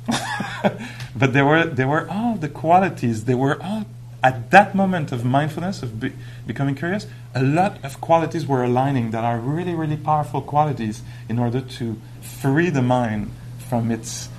but 1.15 1.35
there 1.35 1.45
were 1.45 1.65
there 1.65 1.87
were 1.87 2.09
all 2.09 2.37
the 2.37 2.49
qualities. 2.49 3.27
There 3.27 3.37
were 3.37 3.63
all 3.63 3.85
at 4.23 4.51
that 4.51 4.75
moment 4.75 5.13
of 5.13 5.25
mindfulness 5.25 5.83
of 5.83 6.01
be, 6.01 6.13
becoming 6.47 6.75
curious. 6.75 7.07
A 7.35 7.43
lot 7.43 7.79
of 7.85 8.01
qualities 8.01 8.47
were 8.47 8.65
aligning 8.65 9.11
that 9.11 9.23
are 9.23 9.39
really 9.39 9.75
really 9.75 9.99
powerful 9.99 10.41
qualities 10.41 11.03
in 11.29 11.39
order 11.39 11.61
to 11.61 12.01
free 12.21 12.71
the 12.71 12.83
mind 12.83 13.31
from 13.69 13.91
its 13.91 14.31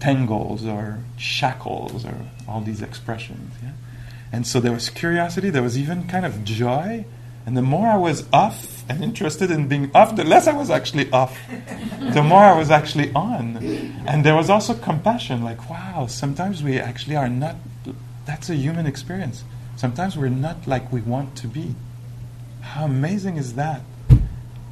tangles 0.00 0.64
or 0.64 0.98
shackles 1.16 2.04
or 2.04 2.14
all 2.48 2.60
these 2.60 2.82
expressions. 2.82 3.54
Yeah? 3.62 3.72
And 4.32 4.46
so 4.46 4.58
there 4.58 4.72
was 4.72 4.90
curiosity, 4.90 5.50
there 5.50 5.62
was 5.62 5.78
even 5.78 6.08
kind 6.08 6.26
of 6.26 6.44
joy. 6.44 7.04
And 7.46 7.56
the 7.56 7.62
more 7.62 7.88
I 7.88 7.96
was 7.96 8.26
off 8.32 8.84
and 8.88 9.04
interested 9.04 9.50
in 9.50 9.68
being 9.68 9.90
off, 9.94 10.16
the 10.16 10.24
less 10.24 10.46
I 10.46 10.54
was 10.54 10.70
actually 10.70 11.10
off. 11.10 11.38
the 12.00 12.22
more 12.22 12.40
I 12.40 12.56
was 12.56 12.70
actually 12.70 13.12
on. 13.12 13.56
And 14.06 14.24
there 14.24 14.34
was 14.34 14.48
also 14.48 14.74
compassion 14.74 15.44
like, 15.44 15.68
wow, 15.68 16.06
sometimes 16.06 16.62
we 16.62 16.78
actually 16.78 17.16
are 17.16 17.28
not, 17.28 17.56
that's 18.24 18.48
a 18.48 18.54
human 18.54 18.86
experience. 18.86 19.44
Sometimes 19.76 20.16
we're 20.16 20.28
not 20.28 20.66
like 20.66 20.90
we 20.92 21.02
want 21.02 21.36
to 21.36 21.46
be. 21.46 21.74
How 22.62 22.86
amazing 22.86 23.36
is 23.36 23.54
that? 23.54 23.82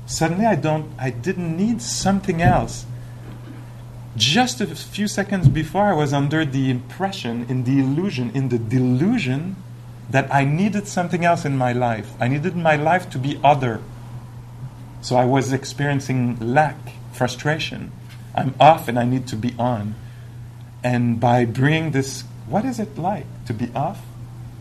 Suddenly 0.07 0.47
I 0.47 0.57
don't, 0.57 0.93
I 0.99 1.11
didn't 1.11 1.57
need 1.57 1.83
something 1.83 2.41
else 2.41 2.87
just 4.17 4.61
a 4.61 4.67
few 4.67 5.09
seconds 5.09 5.49
before, 5.49 5.85
I 5.85 5.95
was 5.95 6.12
under 6.12 6.45
the 6.45 6.71
impression, 6.71 7.47
in 7.49 7.64
the 7.64 7.81
illusion, 7.81 8.31
in 8.35 8.50
the 8.50 8.59
delusion 8.59 9.57
that 10.11 10.33
I 10.33 10.45
needed 10.45 10.87
something 10.87 11.25
else 11.25 11.45
in 11.45 11.57
my 11.57 11.73
life. 11.73 12.13
I 12.21 12.29
needed 12.29 12.57
my 12.57 12.77
life 12.77 13.09
to 13.11 13.19
be 13.19 13.41
other. 13.43 13.81
So 15.01 15.17
I 15.17 15.25
was 15.25 15.53
experiencing 15.53 16.39
lack, 16.41 16.77
frustration. 17.13 17.93
I'm 18.35 18.55
off 18.61 18.89
and 18.89 18.99
I 18.99 19.05
need 19.05 19.27
to 19.29 19.37
be 19.37 19.55
on. 19.59 19.95
And 20.85 21.21
by 21.21 21.45
bringing 21.45 21.93
this, 21.93 22.25
what 22.47 22.65
is 22.65 22.79
it 22.79 22.99
like 22.99 23.27
to 23.47 23.55
be 23.55 23.71
off? 23.75 24.01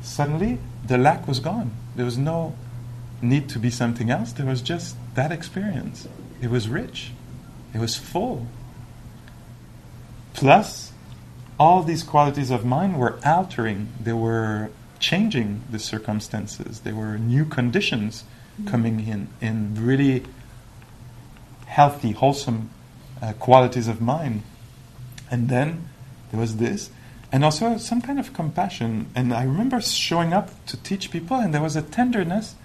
Suddenly, 0.02 0.60
the 0.86 0.98
lack 0.98 1.28
was 1.28 1.40
gone. 1.40 1.72
There 1.96 2.06
was 2.06 2.18
no 2.18 2.56
need 3.22 3.50
to 3.50 3.60
be 3.60 3.70
something 3.70 4.10
else. 4.10 4.32
There 4.32 4.46
was 4.46 4.62
just 4.62 4.96
that 5.16 5.32
experience. 5.32 6.08
It 6.42 6.50
was 6.50 6.68
rich, 6.68 7.12
it 7.74 7.80
was 7.80 7.96
full. 7.96 8.48
Plus, 10.34 10.92
all 11.60 11.84
these 11.84 12.04
qualities 12.04 12.50
of 12.50 12.66
mind 12.66 12.98
were 12.98 13.20
altering, 13.24 13.90
they 14.02 14.14
were 14.14 14.72
changing 15.01 15.63
the 15.70 15.79
circumstances, 15.79 16.81
there 16.81 16.96
were 16.96 17.17
new 17.17 17.43
conditions 17.43 18.24
coming 18.65 19.08
in, 19.08 19.27
in 19.41 19.75
really 19.75 20.24
healthy, 21.65 22.12
wholesome 22.12 22.70
uh, 23.22 23.34
qualities 23.34 23.88
of 23.88 24.00
mind. 24.00 24.43
And 25.29 25.50
then 25.50 25.89
there 26.31 26.39
was 26.39 26.58
this, 26.58 26.89
and 27.31 27.43
also 27.43 27.77
some 27.77 28.01
kind 28.01 28.20
of 28.20 28.34
compassion. 28.34 29.08
And 29.15 29.34
I 29.34 29.43
remember 29.43 29.81
showing 29.81 30.34
up 30.34 30.50
to 30.67 30.77
teach 30.77 31.12
people, 31.12 31.38
and 31.38 31.53
there 31.53 31.62
was 31.62 31.75
a 31.75 31.81
tenderness 31.81 32.55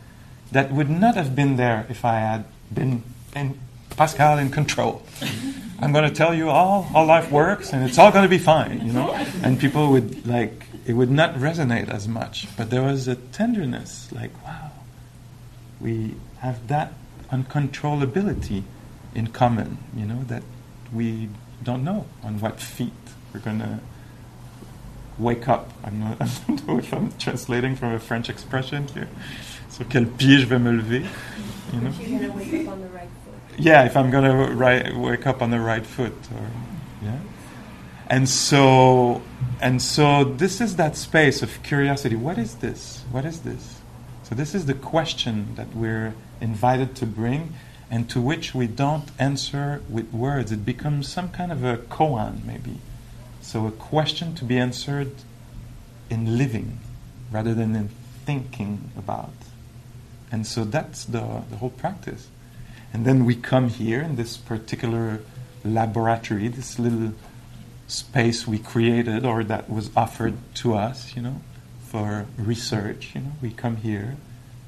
that 0.53 0.71
would 0.71 0.91
not 0.91 1.15
have 1.17 1.35
been 1.35 1.57
there 1.57 1.87
if 1.89 2.05
I 2.05 2.21
had 2.21 2.45
been 2.73 3.03
in 3.35 3.59
Pascal 3.97 4.39
in 4.39 4.51
control. 4.51 5.03
I'm 5.81 5.93
going 5.93 6.09
to 6.09 6.15
tell 6.15 6.35
you 6.35 6.51
all 6.51 6.83
how 6.83 7.05
life 7.05 7.31
works, 7.31 7.73
and 7.73 7.85
it's 7.85 7.99
all 7.99 8.11
going 8.11 8.25
to 8.25 8.29
be 8.29 8.39
fine, 8.39 8.87
you 8.87 8.93
know. 8.93 9.13
And 9.43 9.59
people 9.59 9.91
would 9.93 10.27
like 10.27 10.67
it 10.87 10.93
would 10.93 11.11
not 11.11 11.35
resonate 11.35 11.89
as 11.89 12.07
much, 12.07 12.47
but 12.57 12.71
there 12.71 12.83
was 12.83 13.09
a 13.09 13.17
tenderness, 13.17 14.11
like 14.13 14.31
wow, 14.45 14.71
we 15.81 16.15
have 16.39 16.69
that 16.69 16.93
uncontrollability 17.31 18.63
in 19.15 19.27
common, 19.29 19.79
you 19.97 20.07
know, 20.07 20.23
that 20.25 20.43
we 20.93 21.29
don't 21.63 21.83
know 21.83 22.07
on 22.23 22.41
what 22.41 22.61
feet 22.61 22.93
we're 23.35 23.41
going 23.41 23.59
to 23.59 23.81
wake 25.19 25.49
up. 25.49 25.73
I'm 25.83 25.99
not, 25.99 26.19
I 26.23 26.29
don't 26.47 26.67
know 26.69 26.79
if 26.79 26.93
I'm 26.93 27.13
translating 27.19 27.75
from 27.75 27.93
a 27.93 27.99
French 27.99 28.29
expression 28.31 28.87
here. 28.89 29.09
Sur 29.71 29.85
quel 29.85 30.07
pied 30.07 30.41
je 30.41 30.47
vais 30.47 30.59
me 30.59 30.71
lever, 30.71 31.09
you 31.73 31.81
know. 31.81 31.89
If 31.89 32.09
You're 32.09 32.21
going 32.21 32.31
to 32.31 32.37
wake 32.39 32.67
up 32.67 32.73
on 32.73 32.81
the 32.81 32.89
right 32.89 33.09
foot. 33.25 33.59
yeah, 33.59 33.85
if 33.85 33.97
I'm 33.97 34.11
gonna 34.11 34.99
wake 34.99 35.27
up 35.27 35.43
on 35.43 35.51
the 35.51 35.61
right 35.61 35.85
foot, 35.85 36.15
or 36.35 36.47
and 38.09 38.29
so 38.29 39.23
and 39.61 39.81
so 39.83 40.25
this 40.25 40.61
is 40.61 40.77
that 40.77 40.97
space 40.97 41.43
of 41.43 41.63
curiosity. 41.63 42.17
What 42.17 42.39
is 42.39 42.57
this? 42.57 43.05
What 43.11 43.25
is 43.25 43.41
this? 43.41 43.81
So 44.23 44.35
this 44.35 44.55
is 44.55 44.67
the 44.67 44.75
question 44.75 45.55
that 45.55 45.75
we're 45.75 46.15
invited 46.41 46.97
to 46.97 47.07
bring, 47.07 47.55
and 47.91 48.11
to 48.11 48.21
which 48.21 48.55
we 48.55 48.67
don't 48.67 49.11
answer 49.19 49.83
with 49.89 50.13
words. 50.13 50.53
It 50.53 50.65
becomes 50.65 51.09
some 51.09 51.31
kind 51.31 51.53
of 51.53 51.65
a 51.65 51.77
koan, 51.77 52.45
maybe. 52.45 52.79
So 53.41 53.67
a 53.67 53.71
question 53.71 54.35
to 54.35 54.45
be 54.45 54.59
answered 54.59 55.13
in 56.11 56.37
living, 56.37 56.79
rather 57.31 57.55
than 57.55 57.77
in 57.77 57.91
thinking 58.25 58.91
about. 58.97 59.33
And 60.33 60.47
so 60.47 60.65
that's 60.65 61.05
the 61.05 61.43
the 61.51 61.57
whole 61.57 61.71
practice. 61.71 62.29
And 62.93 63.05
then 63.05 63.25
we 63.25 63.35
come 63.37 63.69
here 63.69 64.01
in 64.01 64.17
this 64.17 64.37
particular 64.37 65.21
laboratory, 65.65 66.49
this 66.49 66.79
little 66.79 67.13
space 67.87 68.47
we 68.47 68.59
created 68.59 69.25
or 69.25 69.45
that 69.45 69.71
was 69.71 69.91
offered 69.97 70.35
to 70.55 70.75
us, 70.75 71.15
you 71.15 71.23
know, 71.23 71.41
for 71.81 72.27
research. 72.37 73.13
You 73.15 73.21
know, 73.23 73.33
we 73.41 73.51
come 73.51 73.77
here 73.77 74.17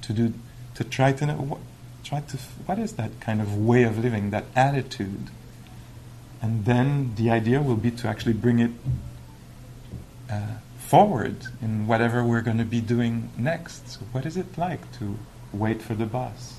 to 0.02 0.12
do 0.12 0.34
to 0.74 0.84
try 0.84 1.12
to 1.12 1.26
know 1.26 1.34
what, 1.34 1.60
try 2.04 2.20
to 2.20 2.36
what 2.66 2.78
is 2.78 2.92
that 2.94 3.20
kind 3.20 3.40
of 3.40 3.56
way 3.56 3.82
of 3.82 3.98
living, 3.98 4.30
that 4.30 4.44
attitude, 4.54 5.28
and 6.40 6.64
then 6.64 7.14
the 7.16 7.30
idea 7.30 7.60
will 7.60 7.76
be 7.76 7.90
to 7.90 8.08
actually 8.08 8.34
bring 8.34 8.60
it 8.60 8.70
uh, 10.30 10.58
forward 10.78 11.36
in 11.60 11.86
whatever 11.86 12.22
we're 12.22 12.42
going 12.42 12.58
to 12.58 12.64
be 12.64 12.80
doing 12.80 13.30
next. 13.36 13.88
So 13.88 14.00
what 14.12 14.24
is 14.24 14.36
it 14.36 14.56
like 14.56 14.92
to 14.98 15.18
wait 15.52 15.82
for 15.82 15.94
the 15.94 16.06
bus, 16.06 16.58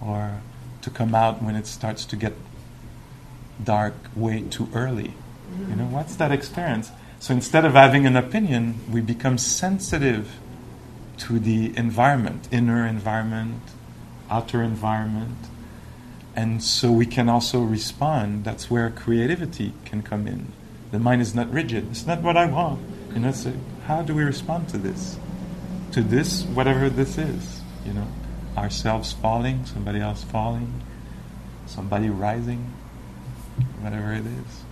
or 0.00 0.40
to 0.82 0.90
come 0.90 1.14
out 1.14 1.42
when 1.42 1.54
it 1.54 1.66
starts 1.66 2.04
to 2.06 2.16
get 2.16 2.32
dark 3.62 3.94
way 4.14 4.42
too 4.42 4.68
early. 4.74 5.12
You 5.68 5.76
know, 5.76 5.86
what's 5.86 6.16
that 6.16 6.32
experience? 6.32 6.90
So 7.18 7.34
instead 7.34 7.64
of 7.64 7.72
having 7.72 8.06
an 8.06 8.16
opinion, 8.16 8.80
we 8.90 9.00
become 9.00 9.38
sensitive 9.38 10.36
to 11.18 11.38
the 11.38 11.76
environment, 11.76 12.48
inner 12.50 12.86
environment, 12.86 13.62
outer 14.30 14.62
environment. 14.62 15.38
And 16.34 16.62
so 16.62 16.92
we 16.92 17.06
can 17.06 17.28
also 17.28 17.62
respond. 17.62 18.44
That's 18.44 18.70
where 18.70 18.90
creativity 18.90 19.72
can 19.84 20.02
come 20.02 20.26
in. 20.26 20.52
The 20.90 20.98
mind 20.98 21.22
is 21.22 21.34
not 21.34 21.50
rigid. 21.50 21.88
It's 21.90 22.06
not 22.06 22.22
what 22.22 22.36
I 22.36 22.46
want. 22.46 22.80
You 23.14 23.20
know, 23.20 23.32
so 23.32 23.52
how 23.86 24.02
do 24.02 24.14
we 24.14 24.22
respond 24.22 24.68
to 24.70 24.78
this? 24.78 25.18
To 25.92 26.02
this, 26.02 26.42
whatever 26.44 26.90
this 26.90 27.16
is, 27.16 27.62
you 27.86 27.94
know 27.94 28.06
ourselves 28.56 29.12
falling, 29.12 29.64
somebody 29.66 30.00
else 30.00 30.24
falling, 30.24 30.82
somebody 31.66 32.08
rising, 32.08 32.72
whatever 33.80 34.12
it 34.12 34.26
is. 34.26 34.65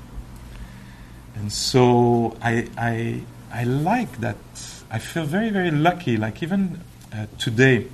And 1.34 1.52
so 1.52 2.36
I, 2.40 2.68
I, 2.76 3.22
I 3.52 3.64
like 3.64 4.20
that. 4.20 4.36
I 4.90 4.98
feel 4.98 5.24
very, 5.24 5.50
very 5.50 5.70
lucky. 5.70 6.16
Like 6.16 6.42
even 6.42 6.80
uh, 7.12 7.26
today, 7.38 7.88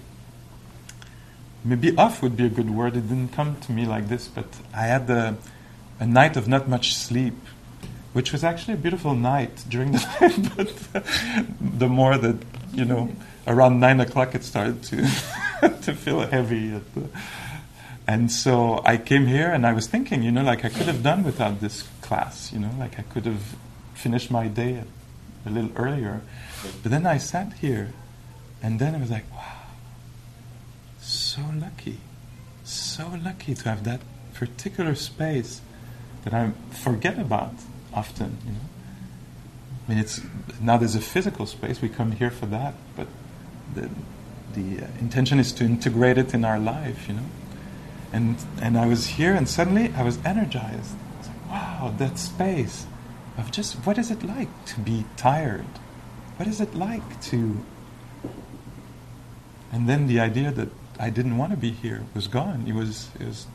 maybe 1.64 1.96
off 1.96 2.22
would 2.22 2.36
be 2.36 2.46
a 2.46 2.48
good 2.48 2.70
word. 2.70 2.96
It 2.96 3.08
didn't 3.08 3.32
come 3.32 3.56
to 3.60 3.72
me 3.72 3.86
like 3.86 4.08
this, 4.08 4.28
but 4.28 4.46
I 4.74 4.86
had 4.86 5.08
a, 5.10 5.36
a 5.98 6.06
night 6.06 6.36
of 6.36 6.48
not 6.48 6.68
much 6.68 6.94
sleep, 6.94 7.34
which 8.12 8.32
was 8.32 8.44
actually 8.44 8.74
a 8.74 8.78
beautiful 8.78 9.14
night 9.14 9.64
during 9.68 9.92
the 9.92 9.98
night. 10.20 10.72
But 10.92 11.04
the 11.78 11.88
more 11.88 12.18
that 12.18 12.36
you 12.72 12.84
know, 12.84 13.10
around 13.46 13.80
nine 13.80 14.00
o'clock, 14.00 14.34
it 14.34 14.44
started 14.44 14.82
to. 14.84 15.08
to 15.82 15.94
feel 15.94 16.20
heavy. 16.20 16.70
The, 16.70 17.08
and 18.10 18.28
so 18.28 18.82
I 18.84 18.96
came 18.96 19.26
here 19.28 19.52
and 19.52 19.64
I 19.64 19.72
was 19.72 19.86
thinking, 19.86 20.24
you 20.24 20.32
know, 20.32 20.42
like 20.42 20.64
I 20.64 20.68
could 20.68 20.88
have 20.88 21.00
done 21.00 21.22
without 21.22 21.60
this 21.60 21.84
class, 22.00 22.52
you 22.52 22.58
know, 22.58 22.72
like 22.76 22.98
I 22.98 23.02
could 23.02 23.24
have 23.24 23.54
finished 23.94 24.32
my 24.32 24.48
day 24.48 24.82
a 25.46 25.50
little 25.50 25.70
earlier. 25.76 26.20
But 26.82 26.90
then 26.90 27.06
I 27.06 27.18
sat 27.18 27.52
here, 27.52 27.92
and 28.64 28.80
then 28.80 28.96
I 28.96 28.98
was 28.98 29.12
like, 29.12 29.30
wow, 29.32 29.62
so 31.00 31.40
lucky, 31.54 31.98
so 32.64 33.12
lucky 33.24 33.54
to 33.54 33.68
have 33.68 33.84
that 33.84 34.00
particular 34.34 34.96
space 34.96 35.60
that 36.24 36.34
I 36.34 36.50
forget 36.72 37.16
about 37.16 37.54
often. 37.94 38.38
You 38.44 38.52
know, 38.54 38.66
I 39.86 39.88
mean, 39.88 39.98
it's 40.00 40.20
now 40.60 40.78
there's 40.78 40.96
a 40.96 41.00
physical 41.00 41.46
space. 41.46 41.80
We 41.80 41.88
come 41.88 42.10
here 42.10 42.32
for 42.32 42.46
that, 42.46 42.74
but 42.96 43.06
the 43.76 43.88
the 44.54 44.84
uh, 44.84 44.88
intention 44.98 45.38
is 45.38 45.52
to 45.52 45.64
integrate 45.64 46.18
it 46.18 46.34
in 46.34 46.44
our 46.44 46.58
life. 46.58 47.06
You 47.06 47.14
know, 47.14 47.26
and 48.12 48.36
and 48.60 48.76
I 48.76 48.86
was 48.86 49.06
here, 49.06 49.34
and 49.34 49.48
suddenly 49.48 49.92
I 49.96 50.02
was 50.02 50.18
energized. 50.24 50.96
I 50.96 51.18
was 51.18 51.28
like, 51.28 51.50
wow, 51.50 51.94
that 51.98 52.18
space 52.18 52.86
of 53.38 53.50
just 53.50 53.74
what 53.86 53.98
is 53.98 54.10
it 54.10 54.22
like 54.22 54.48
to 54.66 54.80
be 54.80 55.04
tired? 55.16 55.66
What 56.36 56.48
is 56.48 56.60
it 56.60 56.74
like 56.74 57.20
to? 57.22 57.64
And 59.72 59.88
then 59.88 60.06
the 60.06 60.20
idea 60.20 60.50
that 60.50 60.68
I 60.98 61.10
didn't 61.10 61.38
want 61.38 61.52
to 61.52 61.56
be 61.56 61.70
here 61.70 62.04
was 62.14 62.26
gone. 62.26 62.64
It 62.66 62.74
was 62.74 63.08
it 63.18 63.26
was 63.26 63.46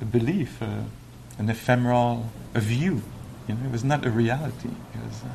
a 0.00 0.04
belief, 0.04 0.60
an 0.60 1.48
ephemeral, 1.48 2.30
a 2.54 2.60
view. 2.60 3.02
You 3.48 3.54
know, 3.54 3.66
it 3.66 3.72
was 3.72 3.84
not 3.84 4.04
a 4.04 4.10
reality. 4.10 4.70
It 4.94 5.04
was 5.06 5.22
uh, 5.22 5.28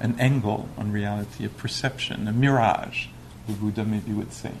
an 0.00 0.16
angle 0.20 0.68
on 0.76 0.92
reality, 0.92 1.44
a 1.44 1.48
perception, 1.48 2.28
a 2.28 2.32
mirage. 2.32 3.08
The 3.46 3.54
Buddha 3.54 3.84
maybe 3.84 4.12
would 4.12 4.32
say, 4.32 4.52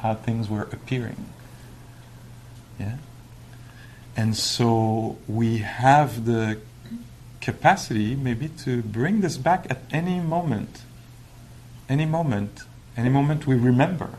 how 0.00 0.14
things 0.14 0.48
were 0.48 0.62
appearing. 0.62 1.26
Yeah. 2.78 2.96
And 4.16 4.36
so 4.36 5.18
we 5.28 5.58
have 5.58 6.24
the 6.24 6.58
capacity 7.40 8.16
maybe 8.16 8.48
to 8.48 8.82
bring 8.82 9.20
this 9.20 9.36
back 9.36 9.66
at 9.70 9.82
any 9.90 10.20
moment. 10.20 10.82
Any 11.88 12.06
moment. 12.06 12.62
Any 12.96 13.10
moment 13.10 13.46
we 13.46 13.56
remember. 13.56 14.10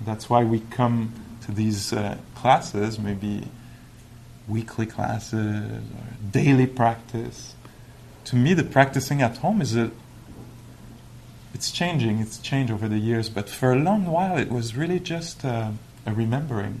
That's 0.00 0.28
why 0.28 0.42
we 0.44 0.60
come 0.60 1.12
to 1.42 1.52
these 1.52 1.92
uh, 1.92 2.16
classes, 2.34 2.98
maybe 2.98 3.48
weekly 4.48 4.86
classes 4.86 5.64
or 5.66 5.82
daily 6.30 6.66
practice. 6.66 7.54
To 8.26 8.36
me, 8.36 8.54
the 8.54 8.64
practicing 8.64 9.22
at 9.22 9.38
home 9.38 9.60
is 9.60 9.76
a. 9.76 9.90
It's 11.54 11.70
changing. 11.70 12.18
It's 12.18 12.38
changed 12.38 12.72
over 12.72 12.88
the 12.88 12.98
years, 12.98 13.28
but 13.28 13.48
for 13.48 13.72
a 13.72 13.76
long 13.76 14.06
while, 14.06 14.38
it 14.38 14.50
was 14.50 14.74
really 14.74 14.98
just 14.98 15.44
uh, 15.44 15.70
a 16.06 16.12
remembering, 16.12 16.80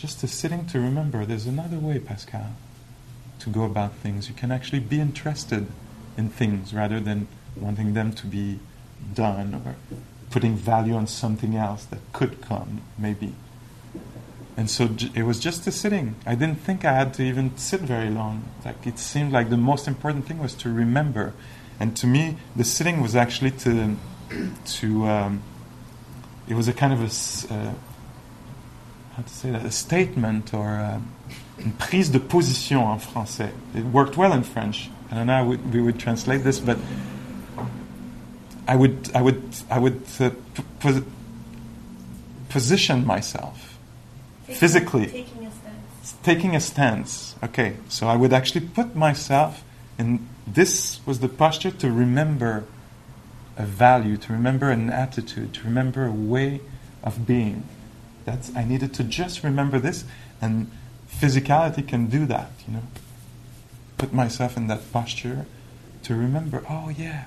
just 0.00 0.22
a 0.22 0.28
sitting 0.28 0.66
to 0.66 0.80
remember. 0.80 1.26
There's 1.26 1.46
another 1.46 1.78
way, 1.78 1.98
Pascal 1.98 2.54
to 3.40 3.50
go 3.50 3.64
about 3.64 3.94
things. 3.94 4.28
You 4.28 4.34
can 4.34 4.52
actually 4.52 4.80
be 4.80 5.00
interested 5.00 5.66
in 6.16 6.28
things 6.28 6.72
rather 6.72 7.00
than 7.00 7.26
wanting 7.56 7.94
them 7.94 8.12
to 8.12 8.26
be 8.26 8.60
done 9.14 9.54
or 9.54 9.74
putting 10.30 10.54
value 10.54 10.94
on 10.94 11.06
something 11.06 11.56
else 11.56 11.84
that 11.86 12.00
could 12.12 12.40
come, 12.40 12.82
maybe. 12.96 13.34
And 14.56 14.70
so 14.70 14.88
j- 14.88 15.10
it 15.14 15.22
was 15.22 15.40
just 15.40 15.66
a 15.66 15.72
sitting. 15.72 16.16
I 16.26 16.34
didn't 16.34 16.60
think 16.60 16.84
I 16.84 16.92
had 16.92 17.14
to 17.14 17.22
even 17.22 17.56
sit 17.56 17.80
very 17.80 18.10
long. 18.10 18.44
Like 18.64 18.86
it 18.86 18.98
seemed 18.98 19.32
like 19.32 19.50
the 19.50 19.56
most 19.56 19.88
important 19.88 20.26
thing 20.26 20.38
was 20.38 20.54
to 20.56 20.72
remember. 20.72 21.32
And 21.80 21.96
to 21.96 22.06
me, 22.06 22.36
the 22.54 22.64
sitting 22.64 23.00
was 23.00 23.16
actually 23.16 23.52
to, 23.52 23.96
to 24.66 25.06
um, 25.06 25.42
it 26.46 26.54
was 26.54 26.68
a 26.68 26.72
kind 26.74 26.92
of 26.92 27.00
a, 27.00 27.54
uh, 27.54 27.72
how 29.20 29.26
to 29.26 29.34
say 29.34 29.50
that, 29.50 29.64
a 29.64 29.70
statement 29.70 30.54
or. 30.54 31.00
Une 31.62 31.72
prise 31.72 32.10
de 32.10 32.18
position 32.18 32.86
en 32.86 32.98
français. 32.98 33.50
It 33.74 33.84
worked 33.84 34.16
well 34.16 34.32
in 34.32 34.42
French. 34.42 34.88
I 35.10 35.16
don't 35.16 35.26
know 35.26 35.44
how 35.44 35.44
we 35.44 35.82
would 35.82 35.98
translate 35.98 36.42
this, 36.42 36.58
but 36.58 36.78
I 38.66 38.76
would, 38.76 39.10
I 39.14 39.20
would, 39.20 39.42
I 39.70 39.78
would 39.78 40.02
uh, 40.20 40.30
p- 40.80 41.02
position 42.48 43.06
myself 43.06 43.78
taking, 44.46 44.58
physically. 44.58 45.06
Taking 45.06 45.46
a 45.46 45.50
stance. 45.50 46.14
Taking 46.22 46.56
a 46.56 46.60
stance. 46.60 47.34
Okay, 47.44 47.76
so 47.90 48.08
I 48.08 48.16
would 48.16 48.32
actually 48.32 48.66
put 48.66 48.96
myself 48.96 49.62
in. 49.98 50.26
This 50.46 51.00
was 51.04 51.20
the 51.20 51.28
posture 51.28 51.72
to 51.72 51.92
remember 51.92 52.64
a 53.58 53.66
value, 53.66 54.16
to 54.16 54.32
remember 54.32 54.70
an 54.70 54.88
attitude, 54.88 55.52
to 55.54 55.64
remember 55.64 56.06
a 56.06 56.12
way 56.12 56.62
of 57.04 57.26
being. 57.26 57.64
That's 58.30 58.54
I 58.54 58.62
needed 58.62 58.94
to 58.94 59.02
just 59.02 59.42
remember 59.42 59.80
this 59.80 60.04
and 60.40 60.70
physicality 61.12 61.86
can 61.86 62.06
do 62.06 62.26
that, 62.26 62.52
you 62.66 62.74
know. 62.74 62.82
Put 63.98 64.12
myself 64.12 64.56
in 64.56 64.68
that 64.68 64.92
posture 64.92 65.46
to 66.04 66.14
remember, 66.14 66.64
oh 66.70 66.90
yeah, 66.90 67.24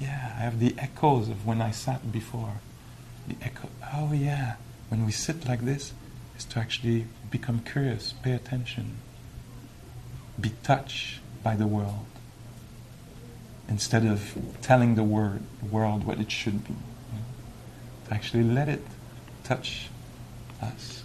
yeah, 0.00 0.34
I 0.38 0.40
have 0.40 0.58
the 0.58 0.74
echoes 0.78 1.28
of 1.28 1.46
when 1.46 1.60
I 1.60 1.70
sat 1.70 2.10
before. 2.10 2.54
The 3.28 3.36
echo, 3.42 3.68
oh 3.92 4.12
yeah, 4.14 4.54
when 4.88 5.04
we 5.04 5.12
sit 5.12 5.46
like 5.46 5.66
this, 5.66 5.92
is 6.38 6.46
to 6.46 6.58
actually 6.58 7.04
become 7.30 7.60
curious, 7.60 8.14
pay 8.22 8.32
attention, 8.32 8.96
be 10.40 10.52
touched 10.62 11.20
by 11.42 11.56
the 11.56 11.66
world, 11.66 12.06
instead 13.68 14.06
of 14.06 14.34
telling 14.62 14.94
the 14.94 15.04
word, 15.04 15.42
world 15.70 16.04
what 16.04 16.18
it 16.18 16.32
should 16.32 16.64
be. 16.64 16.72
You 16.72 17.18
know? 17.18 18.08
To 18.08 18.14
actually 18.14 18.44
let 18.44 18.70
it 18.70 18.82
touch 19.50 19.88
us. 20.62 21.02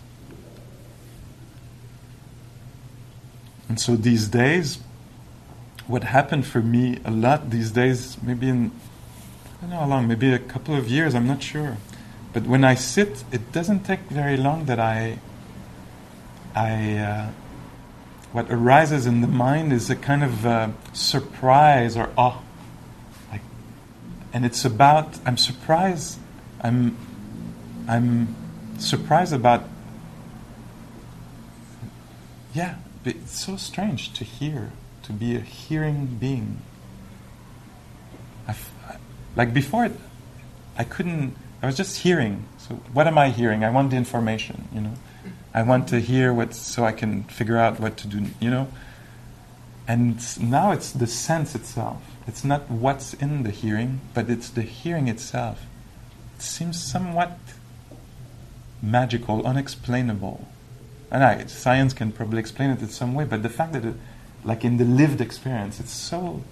And 3.67 3.79
so 3.79 3.95
these 3.95 4.27
days, 4.27 4.77
what 5.88 6.03
happened 6.03 6.45
for 6.45 6.62
me 6.62 6.99
a 7.03 7.10
lot 7.10 7.49
these 7.49 7.71
days, 7.71 8.21
maybe 8.21 8.47
in, 8.47 8.71
I 9.58 9.62
don't 9.62 9.69
know 9.71 9.79
how 9.79 9.88
long, 9.88 10.08
maybe 10.08 10.31
a 10.31 10.38
couple 10.38 10.75
of 10.75 10.88
years, 10.88 11.15
I'm 11.15 11.25
not 11.25 11.41
sure. 11.41 11.77
But 12.34 12.43
when 12.43 12.63
I 12.63 12.75
sit, 12.75 13.23
it 13.31 13.51
doesn't 13.51 13.84
take 13.84 14.01
very 14.01 14.38
long 14.38 14.65
that 14.65 14.79
I, 14.79 15.17
I, 16.53 16.97
uh, 16.97 17.29
what 18.31 18.51
arises 18.51 19.08
in 19.08 19.21
the 19.21 19.27
mind 19.27 19.73
is 19.73 19.89
a 19.89 19.95
kind 19.95 20.23
of 20.23 20.45
uh, 20.45 20.69
surprise 20.93 21.97
or 21.97 22.12
awe. 22.15 22.41
Like, 23.31 23.41
and 24.34 24.45
it's 24.45 24.63
about, 24.65 25.17
I'm 25.25 25.38
surprised, 25.38 26.19
I'm, 26.62 26.95
I'm 27.88 28.36
surprised 28.78 29.34
about, 29.34 29.63
yeah, 32.54 32.76
it's 33.04 33.39
so 33.39 33.58
strange 33.58 34.13
to 34.13 34.24
hear, 34.24 34.71
to 35.04 35.13
be 35.13 35.36
a 35.36 35.39
hearing 35.39 36.17
being. 36.19 36.62
Like 39.36 39.54
before, 39.54 39.89
I 40.78 40.84
couldn't. 40.86 41.36
I 41.62 41.65
was 41.65 41.76
just 41.76 42.00
hearing. 42.00 42.45
So 42.58 42.76
what 42.93 43.06
am 43.06 43.17
I 43.17 43.30
hearing? 43.30 43.63
I 43.63 43.69
want 43.69 43.89
the 43.91 43.98
information. 43.98 44.69
You 44.74 44.82
know, 44.82 44.93
I 45.54 45.62
want 45.63 45.89
to 45.89 46.00
hear 46.00 46.34
what 46.34 46.54
so 46.54 46.86
I 46.86 46.93
can 46.93 47.26
figure 47.26 47.58
out 47.58 47.80
what 47.80 47.98
to 47.98 48.08
do. 48.08 48.28
You 48.39 48.50
know, 48.50 48.67
and 49.88 50.17
now 50.41 50.71
it's 50.71 50.91
the 50.91 51.08
sense 51.08 51.54
itself. 51.54 52.02
It's 52.28 52.43
not 52.45 52.71
what's 52.71 53.13
in 53.13 53.43
the 53.43 53.52
hearing, 53.52 54.00
but 54.13 54.30
it's 54.30 54.50
the 54.50 54.62
hearing 54.62 55.10
itself. 55.10 55.65
It 56.38 56.41
seems 56.41 56.82
somewhat 56.82 57.38
magical, 58.81 59.45
unexplainable 59.45 60.47
and 61.11 61.23
I, 61.23 61.45
science 61.45 61.93
can 61.93 62.11
probably 62.11 62.39
explain 62.39 62.71
it 62.71 62.81
in 62.81 62.89
some 62.89 63.13
way, 63.13 63.25
but 63.25 63.43
the 63.43 63.49
fact 63.49 63.73
that, 63.73 63.85
it, 63.85 63.95
like 64.43 64.65
in 64.65 64.77
the 64.77 64.85
lived 64.85 65.21
experience, 65.21 65.79
it's 65.79 65.91
so 65.91 66.43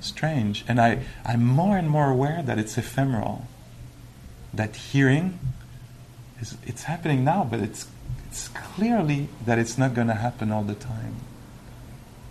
strange. 0.00 0.64
And 0.68 0.80
I, 0.80 1.00
I'm 1.24 1.44
more 1.44 1.76
and 1.76 1.88
more 1.88 2.10
aware 2.10 2.42
that 2.42 2.58
it's 2.58 2.78
ephemeral. 2.78 3.46
That 4.54 4.76
hearing 4.76 5.38
is 6.40 6.56
it's 6.64 6.84
happening 6.84 7.24
now, 7.24 7.44
but 7.44 7.60
it's 7.60 7.86
it's 8.28 8.48
clearly 8.48 9.28
that 9.44 9.58
it's 9.58 9.76
not 9.76 9.92
going 9.92 10.06
to 10.06 10.14
happen 10.14 10.50
all 10.50 10.62
the 10.62 10.74
time. 10.74 11.16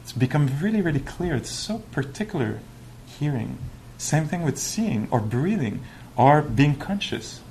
It's 0.02 0.12
become 0.12 0.50
really, 0.60 0.82
really 0.82 1.00
clear. 1.00 1.36
It's 1.36 1.52
so 1.52 1.80
particular 1.92 2.60
hearing. 3.20 3.60
Same 3.98 4.28
thing 4.28 4.42
with 4.42 4.58
seeing 4.58 5.08
or 5.12 5.20
breathing 5.20 5.84
or 6.16 6.42
being 6.42 6.76
conscious 6.76 7.42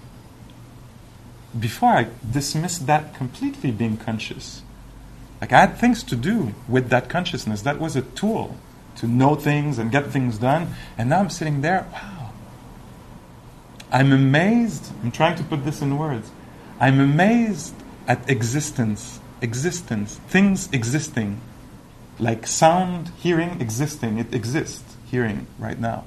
before 1.59 1.91
I 1.91 2.09
dismissed 2.31 2.87
that 2.87 3.15
completely 3.15 3.71
being 3.71 3.97
conscious. 3.97 4.63
Like 5.41 5.53
I 5.53 5.61
had 5.61 5.77
things 5.77 6.03
to 6.05 6.17
do 6.17 6.55
with 6.69 6.89
that 6.89 7.09
consciousness. 7.09 7.63
That 7.63 7.79
was 7.79 7.97
a 7.97 8.03
tool 8.03 8.57
to 8.97 9.07
know 9.07 9.35
things 9.35 9.79
and 9.79 9.91
get 9.91 10.07
things 10.07 10.39
done. 10.39 10.75
And 10.97 11.11
now 11.11 11.21
I'm 11.21 11.31
sitting 11.31 11.61
there, 11.61 11.87
wow. 11.93 12.31
I'm 13.91 14.13
amazed. 14.13 14.93
I'm 15.03 15.13
trying 15.13 15.37
to 15.37 15.45
put 15.45 15.65
this 15.65 15.81
in 15.81 15.99
words. 15.99 16.31
I'm 16.81 16.99
amazed 16.99 17.75
at 18.09 18.29
existence, 18.29 19.21
existence, 19.41 20.17
things 20.29 20.69
existing. 20.73 21.41
Like 22.19 22.47
sound, 22.47 23.11
hearing 23.19 23.61
existing. 23.61 24.19
It 24.19 24.35
exists, 24.35 24.97
hearing 25.05 25.47
right 25.59 25.79
now. 25.79 26.05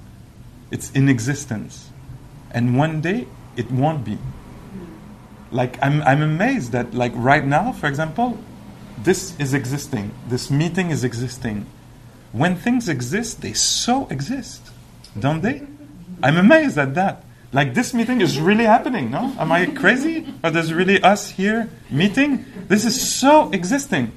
It's 0.72 0.92
in 0.92 1.10
existence. 1.10 1.90
And 2.52 2.78
one 2.78 3.02
day 3.02 3.28
it 3.56 3.72
won't 3.72 4.04
be 4.04 4.18
like 5.52 5.78
I'm, 5.82 6.02
I'm 6.04 6.22
amazed 6.22 6.72
that 6.74 6.94
like 6.94 7.14
right 7.16 7.46
now 7.46 7.72
for 7.72 7.88
example 7.88 8.38
this 8.98 9.38
is 9.40 9.54
existing 9.54 10.12
this 10.28 10.50
meeting 10.50 10.90
is 10.90 11.04
existing 11.04 11.66
when 12.32 12.56
things 12.56 12.90
exist, 12.90 13.42
they 13.42 13.54
so 13.54 14.08
exist, 14.08 14.62
don't 15.18 15.42
they? 15.42 15.64
I'm 16.22 16.38
amazed 16.38 16.78
at 16.78 16.96
that. 16.96 17.24
Like 17.54 17.74
this 17.74 17.94
meeting 17.94 18.22
is 18.22 18.40
really 18.40 18.66
happening, 18.66 19.10
no? 19.10 19.34
Am 19.40 19.52
I 19.52 19.66
crazy? 19.68 20.28
Or 20.44 20.52
there's 20.52 20.74
really 20.74 21.02
us 21.02 21.32
here 21.32 21.70
meeting? 21.90 22.46
This 22.68 22.86
is 22.86 23.10
so 23.10 23.50
existing. 23.52 24.12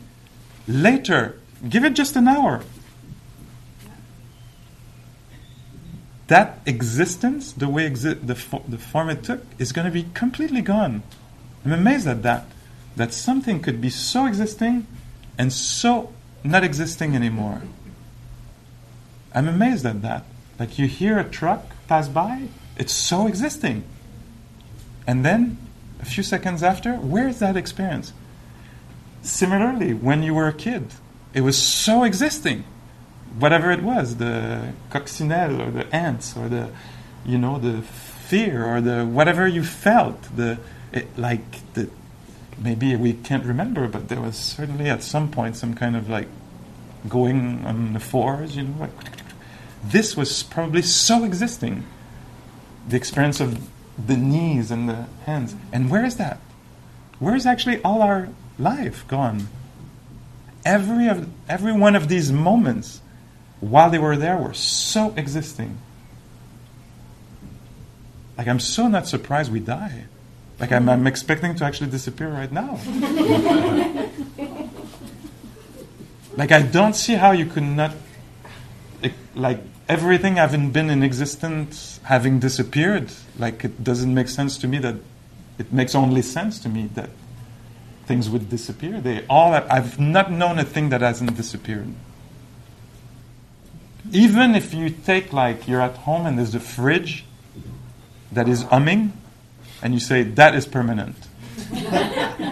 Later, 0.67 1.39
give 1.69 1.85
it 1.85 1.95
just 1.95 2.17
an 2.17 2.27
hour. 2.27 2.63
That 6.27 6.61
existence, 6.67 7.53
the 7.53 7.69
way 7.69 7.89
exi- 7.89 8.25
the, 8.25 8.35
fo- 8.35 8.65
the 8.69 8.79
form 8.79 9.11
it 9.11 9.25
took, 9.25 9.45
is 9.59 9.73
going 9.73 9.87
to 9.87 9.91
be 9.91 10.07
completely 10.15 10.61
gone. 10.61 11.03
I'm 11.65 11.73
amazed 11.73 12.07
at 12.07 12.23
that. 12.23 12.47
That 12.97 13.13
something 13.13 13.61
could 13.61 13.81
be 13.81 13.91
so 13.91 14.27
existing 14.27 14.87
and 15.39 15.53
so 15.53 16.13
not 16.45 16.65
existing 16.65 17.15
anymore. 17.15 17.63
I'm 19.35 19.49
amazed 19.49 19.87
at 19.87 20.03
that. 20.03 20.25
Like 20.59 20.79
you 20.79 20.87
hear 20.87 21.19
a 21.19 21.25
truck 21.25 21.65
pass 21.87 22.09
by, 22.09 22.49
it's 22.77 22.93
so 22.93 23.27
existing. 23.27 23.85
And 25.07 25.25
then, 25.25 25.59
a 26.01 26.05
few 26.05 26.23
seconds 26.23 26.63
after, 26.63 26.95
where's 26.95 27.39
that 27.39 27.57
experience? 27.57 28.13
Similarly, 29.23 29.95
when 29.95 30.23
you 30.23 30.35
were 30.35 30.49
a 30.49 30.53
kid, 30.53 30.93
it 31.35 31.43
was 31.43 31.57
so 31.57 32.05
existing. 32.05 32.65
Whatever 33.39 33.71
it 33.71 33.83
was, 33.83 34.17
the 34.17 34.73
coccinelle 34.91 35.61
or 35.61 35.71
the 35.71 35.95
ants 35.95 36.37
or 36.37 36.49
the, 36.49 36.71
you 37.25 37.39
know, 37.39 37.59
the 37.59 37.83
fear 37.83 38.65
or 38.65 38.81
the 38.81 39.05
whatever 39.05 39.47
you 39.47 39.63
felt, 39.63 40.23
the 40.37 40.59
it, 40.93 41.19
like 41.19 41.73
the 41.75 41.91
maybe 42.59 42.95
we 42.97 43.15
can't 43.15 43.45
remember, 43.45 43.89
but 43.89 44.09
there 44.09 44.21
was 44.21 44.37
certainly 44.37 44.89
at 44.89 45.03
some 45.03 45.31
point 45.31 45.57
some 45.57 45.75
kind 45.75 45.97
of 45.97 46.09
like 46.09 46.29
going 47.09 47.65
on 47.65 47.95
the 47.95 48.01
fours, 48.01 48.57
you 48.57 48.65
know, 48.65 48.81
like 48.81 48.91
this 49.83 50.17
was 50.17 50.43
probably 50.43 50.83
so 50.83 51.25
existing. 51.25 51.85
The 52.89 52.97
experience 52.97 53.41
of 53.41 53.69
the 54.07 54.17
knees 54.17 54.71
and 54.71 54.89
the 54.89 55.07
hands. 55.25 55.55
And 55.73 55.91
where 55.91 56.05
is 56.05 56.17
that? 56.17 56.39
Where 57.19 57.35
is 57.35 57.47
actually 57.47 57.83
all 57.83 58.03
our 58.03 58.29
life 58.59 59.07
gone? 59.09 59.49
Every 60.65 61.09
of 61.09 61.29
every 61.49 61.73
one 61.73 61.97
of 61.97 62.09
these 62.09 62.31
moments 62.31 63.01
while 63.61 63.91
they 63.91 63.99
were 63.99 64.17
there 64.17 64.37
were 64.37 64.55
so 64.55 65.15
existing. 65.17 65.79
Like 68.37 68.49
I'm 68.49 68.61
so 68.61 68.89
not 68.89 69.07
surprised 69.07 69.53
we 69.53 69.61
die. 69.61 70.05
Like 70.61 70.73
I'm, 70.73 70.89
I'm 70.89 71.07
expecting 71.07 71.55
to 71.57 71.65
actually 71.65 71.91
disappear 71.91 72.29
right 72.29 72.53
now. 72.53 72.79
like 76.37 76.53
I 76.53 76.63
don't 76.63 76.95
see 76.95 77.15
how 77.15 77.33
you 77.33 77.47
could 77.47 77.63
not 77.63 77.93
like 79.35 79.61
everything 79.89 80.37
having 80.37 80.71
been 80.71 80.91
in 80.91 81.03
existence 81.03 81.99
having 82.05 82.39
disappeared 82.39 83.11
like 83.39 83.65
it 83.65 83.83
doesn't 83.83 84.13
make 84.15 84.29
sense 84.29 84.59
to 84.59 84.69
me 84.69 84.79
that 84.79 84.95
it 85.59 85.73
makes 85.73 85.95
only 85.95 86.23
sense 86.23 86.59
to 86.61 86.69
me 86.69 86.89
that 86.95 87.11
things 88.07 88.29
would 88.29 88.49
disappear 88.49 89.01
they 89.01 89.25
all 89.27 89.53
have, 89.53 89.67
i've 89.71 89.99
not 89.99 90.31
known 90.31 90.59
a 90.59 90.65
thing 90.65 90.91
that 90.91 91.01
hasn't 91.01 91.37
disappeared 91.37 91.93
even 94.13 94.55
if 94.55 94.75
you 94.75 94.91
take 94.91 95.33
like 95.33 95.67
you're 95.67 95.83
at 95.83 95.97
home 95.99 96.27
and 96.27 96.39
there's 96.39 96.55
a 96.55 96.61
fridge 96.61 97.25
that 98.31 98.49
is 98.49 98.63
humming 98.63 99.13
and 99.83 99.95
you 99.95 100.01
say 100.01 100.23
that 100.23 100.55
is 100.55 100.67
permanent 100.67 101.17
uh, 101.73 102.47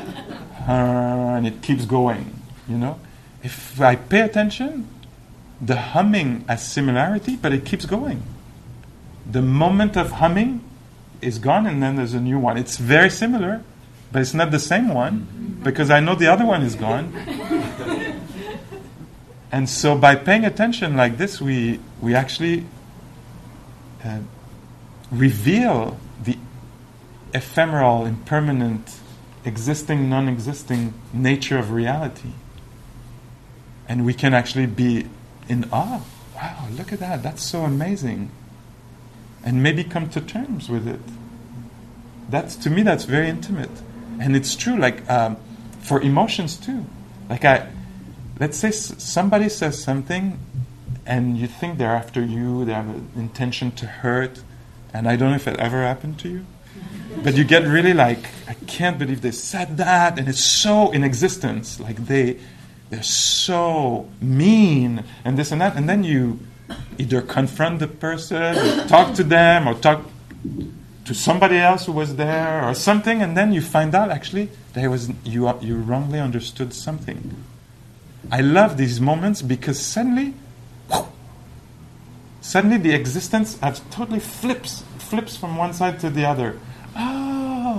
and 0.69 1.47
it 1.47 1.63
keeps 1.63 1.85
going 1.85 2.35
you 2.69 2.77
know 2.77 2.99
if 3.43 3.81
i 3.81 3.95
pay 3.95 4.21
attention 4.21 4.89
the 5.61 5.77
humming 5.77 6.45
has 6.49 6.65
similarity, 6.67 7.37
but 7.37 7.53
it 7.53 7.65
keeps 7.65 7.85
going. 7.85 8.23
The 9.27 9.43
moment 9.43 9.97
of 9.97 10.13
humming 10.13 10.63
is 11.21 11.39
gone, 11.39 11.67
and 11.67 11.83
then 11.83 11.97
there's 11.97 12.15
a 12.15 12.21
new 12.21 12.39
one. 12.39 12.57
It's 12.57 12.77
very 12.77 13.11
similar, 13.11 13.63
but 14.13 14.23
it's 14.23 14.35
not 14.35 14.51
the 14.51 14.61
same 14.61 14.89
one 14.89 15.61
because 15.63 15.91
I 15.91 16.01
know 16.01 16.15
the 16.15 16.29
other 16.29 16.47
one 16.47 16.63
is 16.63 16.77
gone. 16.77 17.13
and 19.53 19.69
so, 19.69 19.99
by 19.99 20.15
paying 20.15 20.45
attention 20.45 20.97
like 20.97 21.19
this, 21.19 21.41
we 21.41 21.81
we 22.01 22.15
actually 22.15 22.65
uh, 24.05 24.21
reveal 25.11 25.99
the 26.23 26.39
ephemeral, 27.35 28.07
impermanent, 28.07 28.99
existing, 29.45 30.09
non-existing 30.09 30.95
nature 31.13 31.59
of 31.59 31.71
reality, 31.71 32.33
and 33.89 34.05
we 34.05 34.15
can 34.15 34.35
actually 34.35 34.67
be 34.67 35.07
in 35.49 35.69
awe. 35.73 36.03
Wow, 36.35 36.69
look 36.73 36.93
at 36.93 37.01
that. 37.01 37.23
That's 37.23 37.43
so 37.43 37.63
amazing. 37.63 38.31
And 39.45 39.63
maybe 39.63 39.83
come 39.85 40.09
to 40.11 40.21
terms 40.21 40.69
with 40.69 40.87
it. 40.87 41.01
That's 42.29 42.55
to 42.57 42.71
me 42.71 42.83
that's 42.83 43.05
very 43.05 43.29
intimate. 43.29 43.71
And 44.21 44.37
it's 44.37 44.55
true 44.55 44.77
like 44.77 45.09
um, 45.11 45.37
for 45.81 46.01
emotions 46.03 46.57
too. 46.57 46.85
Like 47.31 47.45
I 47.45 47.69
let's 48.39 48.59
say 48.59 48.69
s- 48.69 49.03
somebody 49.03 49.49
says 49.49 49.83
something 49.83 50.39
and 51.07 51.39
you 51.39 51.47
think 51.47 51.79
they're 51.79 51.97
after 51.97 52.23
you, 52.23 52.65
they 52.67 52.75
have 52.75 52.89
an 52.89 53.09
intention 53.17 53.71
to 53.73 53.87
hurt, 53.87 54.43
and 54.93 55.09
I 55.09 55.17
don't 55.17 55.31
know 55.31 55.37
if 55.37 55.49
it 55.49 55.57
ever 55.59 55.83
happened 55.83 56.19
to 56.21 56.29
you. 56.29 56.45
But 57.23 57.37
you 57.37 57.45
get 57.45 57.65
really 57.65 57.95
like, 57.95 58.21
I 58.47 58.55
can't 58.67 58.99
believe 58.99 59.23
they 59.23 59.31
said 59.31 59.77
that, 59.79 60.19
and 60.19 60.29
it's 60.29 60.45
so 60.45 60.91
in 60.93 61.03
existence. 61.05 61.81
Like 61.81 62.07
they 62.07 62.39
they're 62.91 63.03
so 63.03 64.09
mean 64.21 65.05
and 65.25 65.39
this 65.39 65.53
and 65.53 65.61
that. 65.61 65.77
And 65.77 65.89
then 65.89 66.05
you 66.05 66.41
either 66.99 67.23
confront 67.23 67.79
the 67.81 67.89
person 67.89 68.57
or 68.57 68.87
talk 68.87 69.15
to 69.15 69.25
them 69.25 69.69
or 69.69 69.75
talk 69.75 70.05
to 71.05 71.15
somebody 71.15 71.57
else 71.57 71.87
who 71.87 71.93
was 71.93 72.17
there 72.17 72.63
or 72.63 72.75
something 72.75 73.23
and 73.23 73.35
then 73.35 73.51
you 73.51 73.63
find 73.63 73.95
out 73.95 74.11
actually 74.11 74.51
there 74.75 74.91
was 74.91 75.11
you 75.25 75.51
you 75.61 75.77
wrongly 75.77 76.21
understood 76.21 76.75
something. 76.75 77.45
I 78.31 78.43
love 78.43 78.77
these 78.77 79.01
moments 79.01 79.41
because 79.41 79.81
suddenly 79.81 80.35
suddenly 82.41 82.77
the 82.77 82.95
existence 82.95 83.59
has 83.61 83.81
totally 83.91 84.21
flips 84.21 84.83
flips 84.99 85.37
from 85.37 85.57
one 85.57 85.73
side 85.73 85.99
to 86.01 86.11
the 86.11 86.27
other 86.27 86.59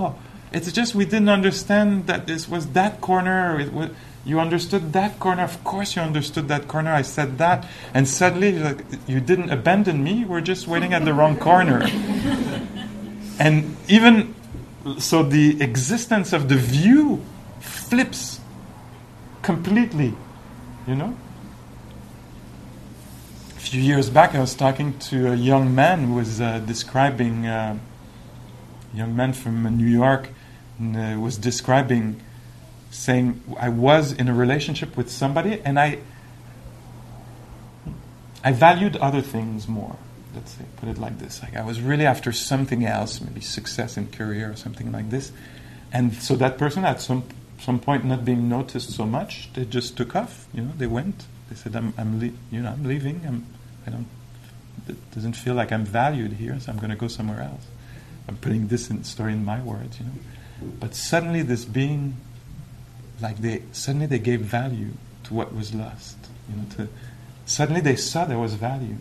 oh 0.00 0.18
it's 0.52 0.72
just 0.72 0.94
we 0.94 1.04
didn't 1.04 1.28
understand 1.28 2.06
that 2.06 2.26
this 2.26 2.48
was 2.48 2.68
that 2.68 3.00
corner 3.00 3.60
it 3.60 3.72
was 3.72 3.90
you 4.24 4.38
understood 4.38 4.92
that 4.92 5.18
corner. 5.18 5.42
Of 5.42 5.64
course, 5.64 5.96
you 5.96 6.02
understood 6.02 6.48
that 6.48 6.68
corner. 6.68 6.92
I 6.92 7.02
said 7.02 7.38
that, 7.38 7.66
and 7.94 8.06
suddenly 8.06 8.58
like, 8.58 8.84
you 9.06 9.20
didn't 9.20 9.50
abandon 9.50 10.04
me. 10.04 10.24
We're 10.24 10.42
just 10.42 10.68
waiting 10.68 10.92
at 10.92 11.04
the 11.04 11.14
wrong 11.14 11.36
corner. 11.38 11.82
and 13.38 13.76
even 13.88 14.34
so, 14.98 15.22
the 15.22 15.62
existence 15.62 16.32
of 16.32 16.48
the 16.48 16.56
view 16.56 17.24
flips 17.60 18.40
completely. 19.42 20.14
You 20.86 20.96
know. 20.96 21.16
A 23.56 23.60
few 23.60 23.80
years 23.80 24.10
back, 24.10 24.34
I 24.34 24.40
was 24.40 24.54
talking 24.54 24.98
to 25.10 25.32
a 25.32 25.36
young 25.36 25.74
man 25.74 26.04
who 26.04 26.14
was 26.14 26.40
uh, 26.40 26.58
describing 26.58 27.46
uh, 27.46 27.78
young 28.94 29.14
man 29.16 29.32
from 29.32 29.62
New 29.76 29.86
York, 29.86 30.28
uh, 30.80 31.16
was 31.18 31.36
describing 31.36 32.20
saying 32.90 33.42
I 33.58 33.68
was 33.68 34.12
in 34.12 34.28
a 34.28 34.34
relationship 34.34 34.96
with 34.96 35.10
somebody 35.10 35.60
and 35.64 35.78
I 35.78 35.98
I 38.42 38.52
valued 38.52 38.96
other 38.96 39.20
things 39.20 39.68
more. 39.68 39.96
Let's 40.34 40.52
say, 40.52 40.64
put 40.76 40.88
it 40.88 40.98
like 40.98 41.18
this. 41.18 41.42
Like 41.42 41.56
I 41.56 41.62
was 41.62 41.80
really 41.80 42.06
after 42.06 42.32
something 42.32 42.84
else, 42.86 43.20
maybe 43.20 43.40
success 43.40 43.96
in 43.96 44.08
career 44.08 44.50
or 44.50 44.56
something 44.56 44.90
like 44.90 45.10
this. 45.10 45.32
And 45.92 46.14
so 46.14 46.36
that 46.36 46.56
person 46.56 46.84
at 46.84 47.00
some 47.00 47.24
some 47.58 47.78
point 47.78 48.04
not 48.04 48.24
being 48.24 48.48
noticed 48.48 48.90
so 48.90 49.04
much, 49.04 49.50
they 49.52 49.66
just 49.66 49.96
took 49.96 50.16
off. 50.16 50.46
You 50.54 50.62
know, 50.62 50.72
they 50.76 50.86
went. 50.86 51.26
They 51.50 51.56
said, 51.56 51.76
"I'm, 51.76 51.92
I'm 51.98 52.22
you 52.50 52.62
know, 52.62 52.70
I'm 52.70 52.84
leaving. 52.84 53.22
I'm, 53.26 53.46
I 53.86 53.90
don't. 53.90 54.06
It 54.88 55.10
doesn't 55.10 55.34
feel 55.34 55.54
like 55.54 55.70
I'm 55.70 55.84
valued 55.84 56.34
here, 56.34 56.58
so 56.58 56.72
I'm 56.72 56.78
going 56.78 56.90
to 56.90 56.96
go 56.96 57.08
somewhere 57.08 57.42
else." 57.42 57.66
I'm 58.30 58.36
putting 58.36 58.68
this 58.68 58.90
in, 58.90 59.02
story 59.02 59.32
in 59.32 59.44
my 59.44 59.60
words, 59.60 59.98
you 59.98 60.06
know. 60.06 60.12
But 60.78 60.94
suddenly, 60.94 61.42
this 61.42 61.64
being 61.64 62.16
like 63.20 63.38
they 63.38 63.62
suddenly 63.72 64.06
they 64.06 64.20
gave 64.20 64.40
value 64.40 64.92
to 65.24 65.34
what 65.34 65.52
was 65.52 65.74
lost. 65.74 66.16
You 66.48 66.56
know, 66.56 66.64
to 66.76 66.88
suddenly 67.44 67.80
they 67.80 67.96
saw 67.96 68.24
there 68.26 68.38
was 68.38 68.54
value, 68.54 68.98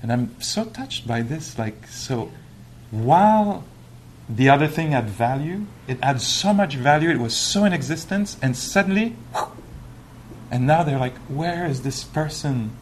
and 0.00 0.12
I'm 0.12 0.40
so 0.40 0.64
touched 0.64 1.08
by 1.08 1.22
this. 1.22 1.58
Like 1.58 1.88
so, 1.88 2.30
while 2.92 3.64
the 4.28 4.48
other 4.48 4.68
thing 4.68 4.92
had 4.92 5.10
value, 5.10 5.66
it 5.88 6.02
had 6.04 6.20
so 6.20 6.52
much 6.52 6.76
value. 6.76 7.10
It 7.10 7.18
was 7.18 7.36
so 7.36 7.64
in 7.64 7.72
existence, 7.72 8.36
and 8.40 8.56
suddenly, 8.56 9.16
and 10.52 10.68
now 10.68 10.84
they're 10.84 11.00
like, 11.00 11.16
where 11.26 11.66
is 11.66 11.82
this 11.82 12.04
person 12.04 12.76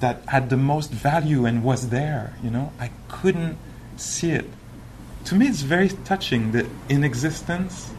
that 0.00 0.24
had 0.26 0.50
the 0.50 0.56
most 0.56 0.90
value 0.90 1.46
and 1.46 1.62
was 1.62 1.90
there? 1.90 2.34
You 2.42 2.50
know, 2.50 2.72
I 2.80 2.90
couldn't 3.06 3.58
see 3.96 4.32
it. 4.32 4.50
To 5.26 5.34
me, 5.34 5.48
it's 5.48 5.62
very 5.62 5.88
touching 5.88 6.52
that 6.52 6.66
in 6.88 7.02
existence 7.02 7.90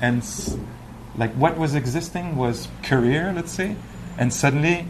and 0.00 0.24
like 1.16 1.32
what 1.34 1.56
was 1.56 1.74
existing 1.74 2.36
was 2.36 2.68
career, 2.82 3.32
let's 3.32 3.52
say, 3.52 3.76
and 4.18 4.32
suddenly 4.32 4.86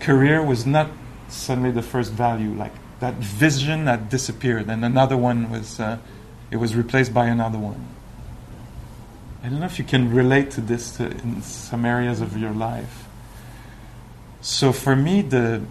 career 0.00 0.42
was 0.42 0.66
not 0.66 0.90
suddenly 1.28 1.72
the 1.72 1.82
first 1.82 2.12
value. 2.12 2.50
Like 2.54 2.72
that 3.00 3.14
vision 3.14 3.86
had 3.86 4.08
disappeared, 4.08 4.68
and 4.68 4.84
another 4.84 5.16
one 5.16 5.50
was 5.50 5.80
uh, 5.80 5.98
it 6.50 6.56
was 6.56 6.76
replaced 6.76 7.12
by 7.12 7.26
another 7.26 7.58
one. 7.58 7.88
I 9.42 9.48
don't 9.48 9.60
know 9.60 9.66
if 9.66 9.78
you 9.78 9.84
can 9.84 10.12
relate 10.12 10.50
to 10.52 10.60
this 10.60 10.96
to, 10.96 11.10
in 11.10 11.42
some 11.42 11.84
areas 11.84 12.20
of 12.20 12.36
your 12.36 12.52
life. 12.52 13.06
So 14.40 14.72
for 14.72 14.94
me, 14.94 15.22
the 15.22 15.62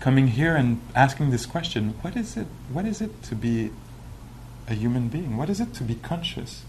coming 0.00 0.28
here 0.28 0.56
and 0.56 0.80
asking 0.94 1.30
this 1.30 1.46
question, 1.46 1.94
what 2.02 2.16
is 2.16 2.36
it? 2.36 2.46
What 2.72 2.86
is 2.86 3.00
it 3.00 3.22
to 3.24 3.34
be 3.34 3.70
a 4.68 4.74
human 4.74 5.08
being? 5.08 5.36
What 5.36 5.50
is 5.50 5.60
it 5.60 5.74
to 5.74 5.84
be 5.84 5.94
conscious? 5.96 6.62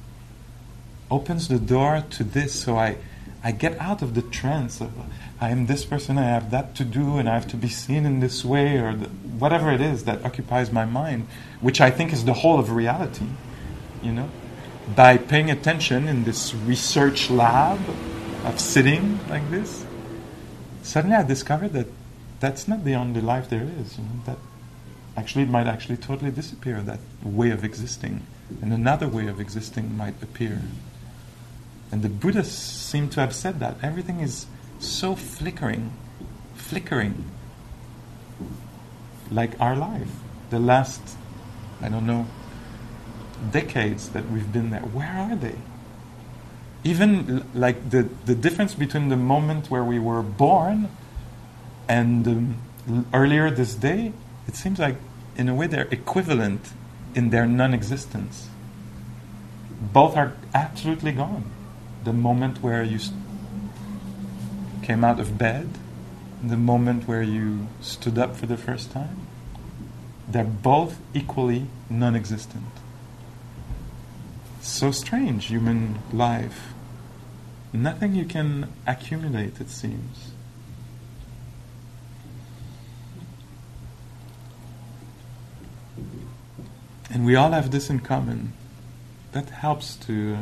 Opens 1.10 1.47
the 1.47 1.60
door 1.60 2.03
to 2.12 2.23
this, 2.23 2.53
so 2.53 2.77
I, 2.77 2.97
I 3.43 3.51
get 3.51 3.79
out 3.79 4.01
of 4.01 4.15
the 4.15 4.21
trance 4.21 4.81
of 4.81 4.91
I 5.39 5.49
am 5.49 5.65
this 5.65 5.84
person, 5.84 6.17
I 6.17 6.23
have 6.23 6.51
that 6.51 6.75
to 6.75 6.86
do, 6.86 7.17
and 7.17 7.27
I 7.27 7.34
have 7.34 7.47
to 7.49 7.58
be 7.58 7.67
seen 7.67 8.05
in 8.05 8.21
this 8.21 8.45
way, 8.45 8.77
or 8.77 8.95
the, 8.95 9.08
whatever 9.08 9.71
it 9.71 9.81
is 9.81 10.05
that 10.05 10.23
occupies 10.23 10.71
my 10.71 10.86
mind, 10.86 11.27
which 11.60 11.81
I 11.81 11.91
think 11.91 12.13
is 12.13 12.25
the 12.25 12.34
whole 12.34 12.58
of 12.58 12.71
reality. 12.71 13.25
You 14.01 14.13
know, 14.13 14.29
by 14.95 15.17
paying 15.17 15.51
attention 15.51 16.08
in 16.08 16.23
this 16.23 16.53
research 16.53 17.29
lab 17.29 17.79
of 18.45 18.60
sitting 18.60 19.19
like 19.27 19.49
this, 19.51 19.86
suddenly 20.84 21.17
I 21.17 21.23
discovered 21.23 21.73
that 21.73 21.88
that's 22.39 22.67
not 22.67 22.86
the 22.86 22.93
only 22.95 23.21
life 23.21 23.49
there 23.49 23.67
is. 23.79 23.97
You 23.97 24.03
know, 24.05 24.21
that 24.25 24.38
actually 25.17 25.43
it 25.43 25.49
might 25.49 25.67
actually 25.67 25.97
totally 25.97 26.32
disappear. 26.32 26.82
That 26.82 26.99
way 27.23 27.51
of 27.51 27.63
existing, 27.63 28.25
and 28.62 28.73
another 28.73 29.08
way 29.08 29.28
of 29.28 29.39
existing 29.39 29.95
might 29.97 30.21
appear. 30.21 30.62
And 31.91 32.01
the 32.01 32.10
Buddhists 32.10 32.56
seem 32.56 33.10
to 33.10 33.19
have 33.19 33.34
said 33.34 33.60
that 33.60 33.78
everything 33.82 34.19
is 34.19 34.47
so 34.80 35.15
flickering, 35.15 35.93
flickering, 36.56 37.25
like 39.32 39.60
our 39.62 39.75
life. 39.75 40.12
The 40.49 40.60
last, 40.60 41.01
I 41.82 41.89
don't 41.89 42.06
know, 42.06 42.28
decades 43.51 44.10
that 44.10 44.30
we've 44.30 44.51
been 44.51 44.69
there. 44.69 44.82
Where 44.82 45.12
are 45.12 45.36
they? 45.36 45.56
Even 46.84 47.45
like 47.54 47.89
the, 47.89 48.08
the 48.25 48.36
difference 48.36 48.75
between 48.75 49.10
the 49.10 49.17
moment 49.17 49.69
where 49.69 49.84
we 49.84 49.97
were 49.97 50.21
born 50.21 50.89
and 51.88 52.28
um, 52.28 53.08
earlier 53.13 53.49
this 53.49 53.73
day, 53.73 54.13
it 54.47 54.55
seems 54.55 54.79
like 54.79 54.97
in 55.36 55.49
a 55.49 55.55
way 55.55 55.67
they're 55.67 55.88
equivalent 55.91 56.71
in 57.13 57.29
their 57.29 57.45
non 57.45 57.73
existence. 57.73 58.49
Both 59.93 60.15
are 60.15 60.34
absolutely 60.53 61.12
gone. 61.12 61.51
The 62.03 62.13
moment 62.13 62.62
where 62.62 62.84
you 62.84 62.99
st- 62.99 63.19
came 64.84 65.03
out 65.03 65.19
of 65.19 65.38
bed, 65.38 65.69
the 66.43 66.58
moment 66.58 67.08
where 67.08 67.23
you 67.23 67.67
stood 67.81 68.17
up 68.17 68.36
for 68.36 68.45
the 68.45 68.58
first 68.58 68.91
time, 68.91 69.27
they're 70.27 70.43
both 70.43 70.99
equally 71.13 71.67
non 71.89 72.15
existent. 72.15 72.65
So 74.62 74.91
strange, 74.91 75.45
human 75.45 75.99
life. 76.12 76.73
Nothing 77.71 78.15
you 78.15 78.25
can 78.25 78.71
accumulate, 78.88 79.60
it 79.60 79.69
seems. 79.69 80.31
And 87.15 87.25
we 87.25 87.34
all 87.34 87.51
have 87.51 87.71
this 87.71 87.89
in 87.89 87.99
common. 87.99 88.51
That 89.32 89.49
helps 89.49 89.95
to, 90.08 90.38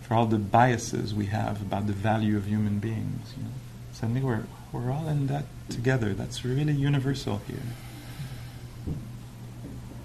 for 0.00 0.14
all 0.14 0.24
the 0.24 0.38
biases 0.38 1.14
we 1.14 1.26
have 1.26 1.60
about 1.60 1.86
the 1.86 1.92
value 1.92 2.38
of 2.38 2.46
human 2.46 2.78
beings. 2.78 3.34
You 3.36 3.42
know? 3.42 3.50
Suddenly 3.92 4.22
we're, 4.22 4.44
we're 4.72 4.90
all 4.90 5.08
in 5.08 5.26
that 5.26 5.44
together. 5.68 6.14
That's 6.14 6.42
really 6.42 6.72
universal 6.72 7.42
here. 7.46 8.94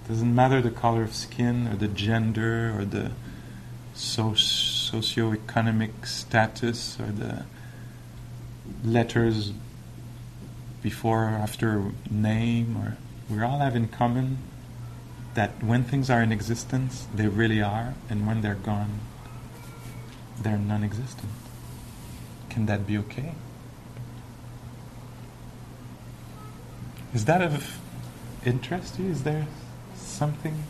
Doesn't 0.06 0.34
matter 0.34 0.60
the 0.60 0.70
color 0.70 1.02
of 1.02 1.14
skin 1.14 1.66
or 1.66 1.76
the 1.76 1.88
gender 1.88 2.78
or 2.78 2.84
the 2.84 3.12
so- 3.94 4.32
socioeconomic 4.32 6.04
status 6.04 7.00
or 7.00 7.06
the 7.06 7.46
letters 8.84 9.54
before 10.82 11.24
or 11.24 11.36
after 11.36 11.90
name 12.10 12.76
or 12.76 12.98
we 13.34 13.42
all 13.42 13.60
have 13.60 13.74
in 13.74 13.88
common 13.88 14.36
that 15.34 15.62
when 15.62 15.84
things 15.84 16.10
are 16.10 16.22
in 16.22 16.32
existence 16.32 17.06
they 17.14 17.26
really 17.26 17.62
are 17.62 17.94
and 18.08 18.26
when 18.26 18.40
they're 18.42 18.54
gone 18.54 19.00
they're 20.40 20.58
non-existent 20.58 21.30
can 22.48 22.66
that 22.66 22.86
be 22.86 22.98
okay 22.98 23.34
is 27.14 27.24
that 27.24 27.40
of 27.40 27.78
interest 28.44 28.96
to 28.96 29.02
you 29.02 29.10
is 29.10 29.22
there 29.22 29.46
something 29.94 30.64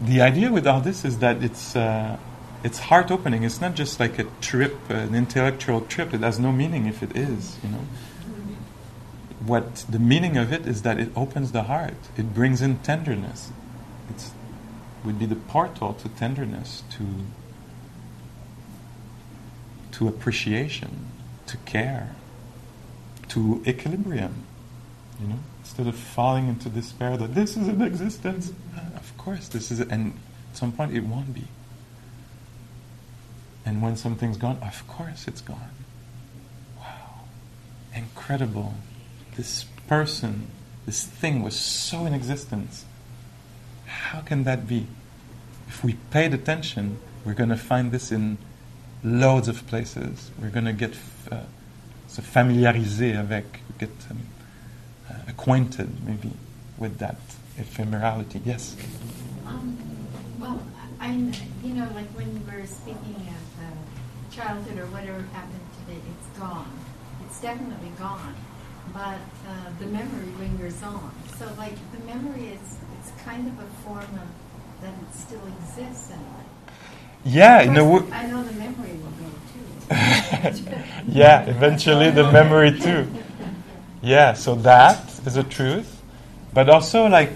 the 0.00 0.20
idea 0.20 0.50
with 0.50 0.66
all 0.66 0.80
this 0.80 1.04
is 1.04 1.18
that 1.18 1.42
it's 1.42 1.76
uh, 1.76 2.16
it's 2.64 2.78
heart 2.78 3.10
opening. 3.10 3.44
It's 3.44 3.60
not 3.60 3.74
just 3.74 4.00
like 4.00 4.18
a 4.18 4.24
trip, 4.40 4.74
an 4.88 5.14
intellectual 5.14 5.82
trip. 5.82 6.14
It 6.14 6.20
has 6.20 6.38
no 6.38 6.50
meaning 6.50 6.86
if 6.86 7.02
it 7.02 7.14
is. 7.14 7.58
You 7.62 7.68
know, 7.70 7.84
what 9.46 9.84
the 9.88 9.98
meaning 9.98 10.36
of 10.36 10.52
it 10.52 10.66
is 10.66 10.82
that 10.82 10.98
it 10.98 11.10
opens 11.16 11.52
the 11.52 11.64
heart. 11.64 11.94
It 12.16 12.34
brings 12.34 12.62
in 12.62 12.78
tenderness. 12.78 13.50
It 14.10 14.30
would 15.04 15.18
be 15.18 15.26
the 15.26 15.36
portal 15.36 15.94
to 15.94 16.08
tenderness, 16.08 16.82
to 16.92 17.04
to 19.92 20.08
appreciation, 20.08 21.06
to 21.46 21.56
care, 21.58 22.16
to 23.28 23.62
equilibrium. 23.66 24.44
You 25.20 25.28
know, 25.28 25.38
instead 25.60 25.86
of 25.86 25.96
falling 25.96 26.48
into 26.48 26.68
despair 26.68 27.16
that 27.16 27.34
this 27.34 27.56
is 27.56 27.68
an 27.68 27.80
existence. 27.82 28.52
Of 28.96 29.16
course, 29.16 29.48
this 29.48 29.70
is, 29.70 29.80
and 29.80 30.18
at 30.50 30.56
some 30.56 30.72
point 30.72 30.92
it 30.92 31.04
won't 31.04 31.32
be. 31.32 31.44
And 33.64 33.80
when 33.80 33.96
something's 33.96 34.36
gone, 34.36 34.58
of 34.62 34.86
course 34.86 35.26
it's 35.26 35.40
gone. 35.40 35.70
Wow. 36.78 37.20
Incredible. 37.94 38.74
This 39.36 39.66
person, 39.88 40.48
this 40.86 41.04
thing 41.04 41.42
was 41.42 41.56
so 41.56 42.06
in 42.06 42.14
existence. 42.14 42.84
How 43.86 44.20
can 44.20 44.44
that 44.44 44.68
be? 44.68 44.86
If 45.68 45.82
we 45.82 45.94
paid 46.10 46.34
attention, 46.34 46.98
we're 47.24 47.34
going 47.34 47.50
to 47.50 47.56
find 47.56 47.90
this 47.90 48.12
in 48.12 48.38
loads 49.02 49.48
of 49.48 49.66
places. 49.66 50.30
We're 50.40 50.50
going 50.50 50.66
to 50.66 50.72
get 50.72 50.94
uh, 51.32 51.40
familiarisé 52.08 53.18
avec, 53.18 53.60
get 53.78 53.90
um, 54.10 54.18
uh, 55.10 55.14
acquainted 55.28 56.06
maybe 56.06 56.30
with 56.78 56.98
that 56.98 57.16
ephemerality. 57.58 58.40
Yes? 58.44 58.76
Um, 59.46 59.76
well, 60.38 60.62
I, 61.00 61.12
you 61.62 61.74
know, 61.74 61.88
like 61.94 62.08
when 62.14 62.46
were 62.46 62.66
speaking 62.66 63.28
of 63.28 63.64
uh, 63.64 64.34
childhood 64.34 64.78
or 64.78 64.86
whatever 64.86 65.22
happened 65.32 65.60
today, 65.86 66.00
it's 66.00 66.38
gone. 66.38 66.70
It's 67.26 67.40
definitely 67.40 67.90
gone. 67.98 68.34
But 68.92 69.18
uh, 69.48 69.70
the 69.80 69.86
memory 69.86 70.28
lingers 70.38 70.82
on. 70.82 71.12
So, 71.38 71.46
like, 71.58 71.74
the 71.92 72.04
memory 72.06 72.48
is, 72.48 72.78
it's 72.98 73.10
kind 73.24 73.46
of 73.48 73.58
a 73.58 73.66
form 73.82 73.98
of 73.98 74.28
that 74.82 74.92
it 74.92 75.14
still 75.14 75.40
exists 75.46 76.10
in 76.10 76.16
life. 76.16 76.44
Yeah, 77.24 77.60
a 77.62 77.66
course, 77.66 78.02
wo- 78.02 78.12
I 78.12 78.26
know 78.26 78.42
the 78.44 78.52
memory 78.52 78.92
will 78.92 79.10
go 79.18 79.30
too. 80.52 80.72
yeah, 81.08 81.42
eventually 81.46 82.10
the 82.10 82.30
memory 82.30 82.78
too. 82.78 83.08
Yeah, 84.02 84.34
so 84.34 84.54
that 84.56 84.98
is 85.26 85.36
a 85.36 85.42
truth. 85.42 86.02
But 86.52 86.68
also, 86.68 87.06
like, 87.06 87.32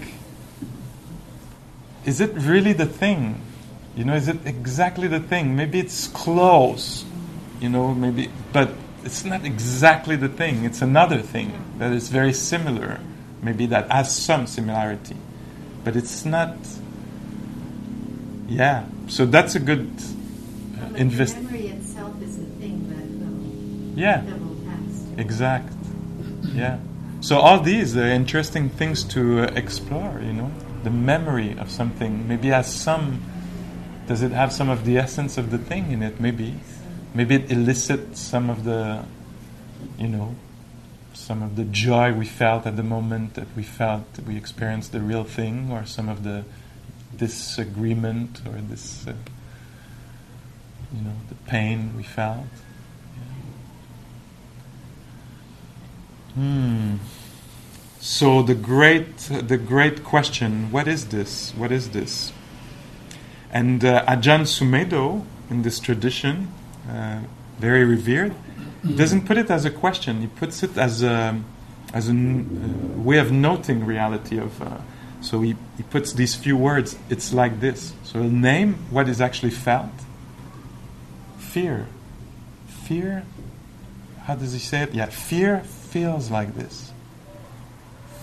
is 2.05 2.21
it 2.21 2.31
really 2.35 2.73
the 2.73 2.85
thing? 2.85 3.41
You 3.95 4.05
know, 4.05 4.13
is 4.13 4.27
it 4.27 4.37
exactly 4.45 5.07
the 5.07 5.19
thing? 5.19 5.55
Maybe 5.55 5.79
it's 5.79 6.07
close, 6.07 7.03
you 7.59 7.69
know, 7.69 7.93
maybe, 7.93 8.29
but 8.53 8.69
it's 9.09 9.25
not 9.25 9.43
exactly 9.43 10.15
the 10.15 10.29
thing. 10.29 10.65
It's 10.65 10.83
another 10.83 11.19
thing 11.19 11.51
that 11.79 11.91
is 11.91 12.09
very 12.09 12.31
similar, 12.31 12.99
maybe 13.41 13.65
that 13.65 13.91
has 13.91 14.15
some 14.15 14.45
similarity. 14.45 15.15
But 15.83 15.95
it's 15.95 16.25
not, 16.25 16.55
yeah. 18.47 18.85
So 19.07 19.25
that's 19.25 19.55
a 19.55 19.59
good 19.59 19.89
uh, 19.97 20.89
But 20.91 20.99
invest. 20.99 21.41
memory 21.41 21.67
itself 21.69 22.21
is 22.21 22.37
a 22.37 22.43
thing 22.61 22.87
that 22.89 23.07
will, 23.17 23.99
Yeah. 23.99 24.21
will. 24.25 25.19
Exact. 25.19 25.73
Yeah. 26.53 26.77
So 27.21 27.39
all 27.39 27.59
these 27.61 27.97
are 27.97 28.05
interesting 28.05 28.69
things 28.69 29.03
to 29.15 29.41
uh, 29.41 29.51
explore. 29.55 30.21
You 30.23 30.33
know, 30.33 30.51
the 30.83 30.91
memory 30.91 31.57
of 31.57 31.71
something 31.71 32.27
maybe 32.27 32.49
has 32.49 32.71
some. 32.71 33.23
Does 34.07 34.21
it 34.21 34.31
have 34.33 34.53
some 34.53 34.69
of 34.69 34.85
the 34.85 34.97
essence 34.99 35.39
of 35.39 35.49
the 35.49 35.57
thing 35.57 35.91
in 35.91 36.03
it? 36.03 36.19
Maybe. 36.21 36.53
Maybe 37.13 37.35
it 37.35 37.51
elicits 37.51 38.19
some 38.19 38.49
of 38.49 38.63
the, 38.63 39.03
you 39.97 40.07
know, 40.07 40.35
some 41.13 41.41
of 41.41 41.55
the 41.55 41.63
joy 41.65 42.13
we 42.13 42.25
felt 42.25 42.65
at 42.65 42.75
the 42.75 42.83
moment 42.83 43.33
that 43.33 43.47
we 43.55 43.63
felt 43.63 44.13
that 44.13 44.25
we 44.25 44.37
experienced 44.37 44.91
the 44.91 45.01
real 45.01 45.23
thing, 45.23 45.71
or 45.71 45.85
some 45.85 46.07
of 46.07 46.23
the 46.23 46.43
disagreement 47.15 48.41
or 48.47 48.61
this, 48.61 49.07
uh, 49.07 49.13
you 50.93 51.01
know, 51.01 51.15
the 51.27 51.35
pain 51.35 51.95
we 51.97 52.03
felt. 52.03 52.45
Hmm. 56.35 56.95
So 57.99 58.41
the 58.43 58.55
great, 58.55 59.17
the 59.17 59.57
great 59.57 60.03
question: 60.03 60.71
What 60.71 60.87
is 60.87 61.07
this? 61.07 61.53
What 61.55 61.71
is 61.71 61.89
this? 61.89 62.31
And 63.51 63.83
uh, 63.83 64.05
Ajahn 64.05 64.45
Sumedho, 64.45 65.25
in 65.49 65.63
this 65.63 65.79
tradition, 65.79 66.53
uh, 66.87 67.21
very 67.57 67.83
revered, 67.83 68.33
doesn't 68.95 69.25
put 69.25 69.37
it 69.37 69.49
as 69.49 69.65
a 69.65 69.71
question. 69.71 70.21
He 70.21 70.27
puts 70.27 70.63
it 70.63 70.77
as 70.77 71.03
a 71.03 71.41
as 71.93 72.07
a 72.07 72.11
n- 72.11 72.95
uh, 72.97 73.01
way 73.01 73.17
of 73.17 73.31
noting 73.31 73.85
reality. 73.85 74.37
Of 74.37 74.61
uh, 74.61 74.77
so 75.21 75.41
he, 75.41 75.55
he 75.75 75.83
puts 75.83 76.13
these 76.13 76.35
few 76.35 76.55
words. 76.55 76.97
It's 77.09 77.33
like 77.33 77.59
this. 77.59 77.93
So 78.03 78.21
he'll 78.21 78.31
name 78.31 78.75
what 78.89 79.09
is 79.09 79.19
actually 79.19 79.51
felt. 79.51 79.91
Fear, 81.37 81.87
fear. 82.67 83.25
How 84.23 84.35
does 84.35 84.53
he 84.53 84.59
say 84.59 84.83
it? 84.83 84.93
Yeah, 84.93 85.07
fear 85.07 85.61
feels 85.61 86.29
like 86.29 86.55
this. 86.55 86.93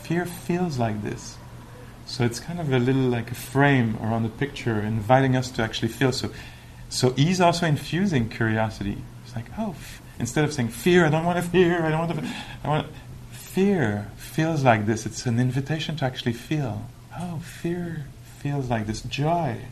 Fear 0.03 0.27
feels 0.27 0.79
like 0.79 1.03
this. 1.03 1.37
So 2.07 2.25
it's 2.25 2.38
kind 2.38 2.61
of 2.61 2.73
a 2.73 2.79
little 2.79 3.03
like 3.11 3.33
a 3.33 3.35
frame 3.35 3.99
around 4.01 4.23
the 4.23 4.29
picture, 4.29 4.81
inviting 4.81 5.35
us 5.37 5.51
to 5.53 5.62
actually 5.62 5.88
feel. 5.88 6.12
So, 6.12 6.31
so 6.88 7.11
he's 7.12 7.40
also 7.40 7.66
infusing 7.66 8.29
curiosity. 8.29 8.99
It's 9.25 9.35
like, 9.35 9.46
oh, 9.59 9.70
f- 9.70 10.03
instead 10.18 10.44
of 10.44 10.53
saying 10.53 10.68
fear, 10.68 11.07
I 11.07 11.11
don't 11.11 11.25
want 11.25 11.42
to 11.42 11.51
fear, 11.51 11.85
I 11.85 11.90
don't 11.90 12.09
want 12.09 12.18
to, 12.18 12.35
I 12.64 12.68
want 12.68 12.87
fear 13.31 14.11
feels 14.16 14.64
like 14.64 14.87
this. 14.87 15.07
It's 15.07 15.27
an 15.27 15.40
invitation 15.40 15.96
to 15.96 16.05
actually 16.05 16.35
feel. 16.35 16.87
Oh, 17.18 17.38
fear 17.38 18.07
feels 18.38 18.68
like 18.68 18.87
this. 18.87 19.01
Joy 19.03 19.62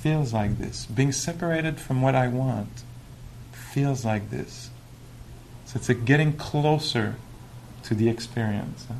feels 0.00 0.32
like 0.32 0.58
this. 0.58 0.86
Being 0.86 1.12
separated 1.12 1.78
from 1.78 2.02
what 2.02 2.14
I 2.14 2.28
want 2.28 2.82
feels 3.52 4.04
like 4.04 4.30
this. 4.30 4.70
So 5.66 5.76
it's 5.76 5.88
a 5.88 5.94
getting 5.94 6.32
closer 6.32 7.16
to 7.84 7.94
the 7.94 8.08
experience. 8.08 8.86
Huh? 8.88 8.94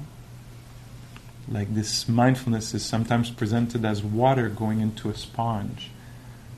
Like 1.49 1.75
this 1.75 2.09
mindfulness 2.09 2.73
is 2.73 2.85
sometimes 2.85 3.31
presented 3.31 3.85
as 3.85 4.03
water 4.03 4.49
going 4.49 4.81
into 4.81 5.11
a 5.11 5.15
sponge. 5.15 5.91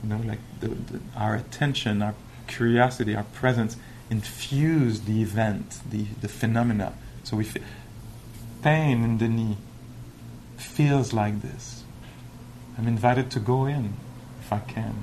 You 0.05 0.11
know, 0.11 0.21
like 0.27 0.41
the, 0.61 0.69
the, 0.69 1.01
our 1.17 1.35
attention, 1.35 2.03
our 2.03 2.15
curiosity, 2.47 3.17
our 3.17 3.25
presence 3.25 3.79
infuse 4.11 5.01
the 5.03 5.23
event, 5.23 5.81
the, 5.91 6.05
the 6.21 6.29
phenomena. 6.29 6.93
So 7.23 7.39
we 7.39 7.47
pain 8.63 9.03
in 9.03 9.17
the 9.17 9.29
knee 9.29 9.57
feels 10.59 11.15
like 11.15 11.41
this. 11.41 11.85
I'm 12.77 12.87
invited 12.87 13.31
to 13.31 13.41
go 13.41 13.65
in, 13.65 13.95
if 14.41 14.53
I 14.53 14.59
can, 14.59 14.95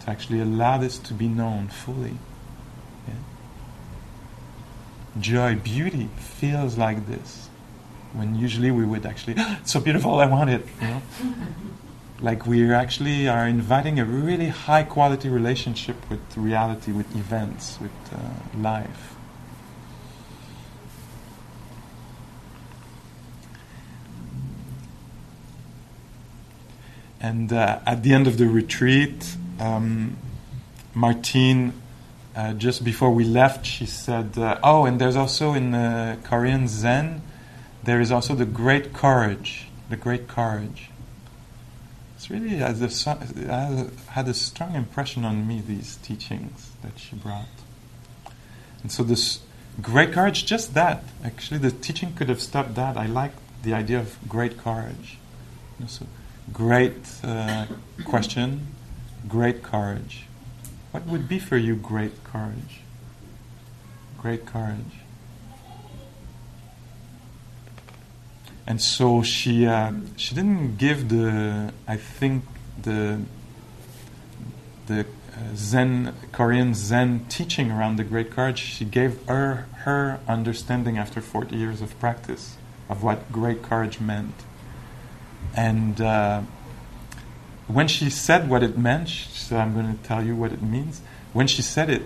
to 0.00 0.10
actually 0.10 0.40
allow 0.40 0.76
this 0.76 0.98
to 0.98 1.14
be 1.14 1.28
known 1.28 1.68
fully. 1.68 2.18
Yeah? 3.08 3.14
Joy, 5.20 5.54
beauty 5.54 6.10
feels 6.18 6.76
like 6.76 7.06
this. 7.06 7.48
When 8.12 8.34
usually 8.34 8.70
we 8.70 8.84
would 8.84 9.06
actually, 9.06 9.36
so 9.64 9.80
beautiful, 9.80 10.18
I 10.20 10.26
want 10.26 10.50
it. 10.50 10.66
You 10.82 10.88
know? 10.88 11.02
like 12.20 12.46
we 12.46 12.72
actually 12.72 13.28
are 13.28 13.46
inviting 13.46 13.98
a 13.98 14.04
really 14.04 14.48
high 14.48 14.82
quality 14.82 15.28
relationship 15.28 15.96
with 16.08 16.20
reality, 16.36 16.92
with 16.92 17.14
events, 17.16 17.78
with 17.80 17.90
uh, 18.12 18.18
life. 18.58 19.14
And 27.20 27.52
uh, 27.52 27.80
at 27.86 28.02
the 28.02 28.12
end 28.12 28.26
of 28.26 28.36
the 28.36 28.46
retreat, 28.46 29.36
um, 29.58 30.16
Martine, 30.92 31.72
uh, 32.36 32.52
just 32.52 32.84
before 32.84 33.10
we 33.10 33.24
left, 33.24 33.64
she 33.64 33.86
said, 33.86 34.36
uh, 34.36 34.58
"Oh, 34.62 34.84
and 34.84 35.00
there's 35.00 35.16
also 35.16 35.54
in 35.54 35.70
the 35.70 36.18
Korean 36.22 36.68
Zen, 36.68 37.22
there 37.82 38.00
is 38.00 38.12
also 38.12 38.34
the 38.34 38.44
great 38.44 38.92
courage, 38.92 39.68
the 39.88 39.96
great 39.96 40.28
courage." 40.28 40.90
It's 42.24 42.30
really 42.30 42.56
has 42.56 42.80
a, 42.80 43.14
has 43.50 43.90
had 44.08 44.28
a 44.28 44.32
strong 44.32 44.76
impression 44.76 45.26
on 45.26 45.46
me 45.46 45.60
these 45.60 45.96
teachings 45.96 46.70
that 46.80 46.98
she 46.98 47.16
brought, 47.16 47.48
and 48.80 48.90
so 48.90 49.02
this 49.02 49.40
great 49.82 50.12
courage, 50.12 50.46
just 50.46 50.72
that. 50.72 51.04
Actually, 51.22 51.58
the 51.58 51.70
teaching 51.70 52.14
could 52.14 52.30
have 52.30 52.40
stopped 52.40 52.76
that. 52.76 52.96
I 52.96 53.04
like 53.04 53.32
the 53.62 53.74
idea 53.74 53.98
of 53.98 54.16
great 54.26 54.56
courage. 54.56 55.18
You 55.78 55.84
know, 55.84 55.86
so 55.86 56.06
great 56.50 56.96
uh, 57.22 57.66
question, 58.06 58.68
great 59.28 59.62
courage. 59.62 60.24
What 60.92 61.04
would 61.04 61.28
be 61.28 61.38
for 61.38 61.58
you 61.58 61.76
great 61.76 62.24
courage? 62.24 62.80
Great 64.16 64.46
courage. 64.46 65.03
And 68.66 68.80
so 68.80 69.22
she 69.22 69.66
uh, 69.66 69.92
she 70.16 70.34
didn't 70.34 70.76
give 70.76 71.08
the 71.08 71.72
I 71.86 71.96
think 71.96 72.44
the 72.80 73.20
the 74.86 75.00
uh, 75.00 75.54
Zen 75.54 76.14
Korean 76.32 76.74
Zen 76.74 77.26
teaching 77.28 77.70
around 77.70 77.96
the 77.96 78.04
great 78.04 78.30
courage. 78.30 78.58
She 78.58 78.84
gave 78.84 79.22
her 79.26 79.66
her 79.84 80.20
understanding 80.26 80.96
after 80.96 81.20
40 81.20 81.56
years 81.56 81.82
of 81.82 81.98
practice 82.00 82.56
of 82.88 83.02
what 83.02 83.30
great 83.30 83.62
courage 83.62 84.00
meant. 84.00 84.34
And 85.56 86.00
uh, 86.00 86.42
when 87.66 87.88
she 87.88 88.10
said 88.10 88.48
what 88.48 88.62
it 88.62 88.76
meant, 88.76 89.08
she 89.08 89.28
said, 89.28 89.60
I'm 89.60 89.74
going 89.74 89.96
to 89.96 90.02
tell 90.04 90.22
you 90.24 90.36
what 90.36 90.52
it 90.52 90.62
means. 90.62 91.00
When 91.32 91.46
she 91.46 91.62
said 91.62 91.90
it, 91.90 92.02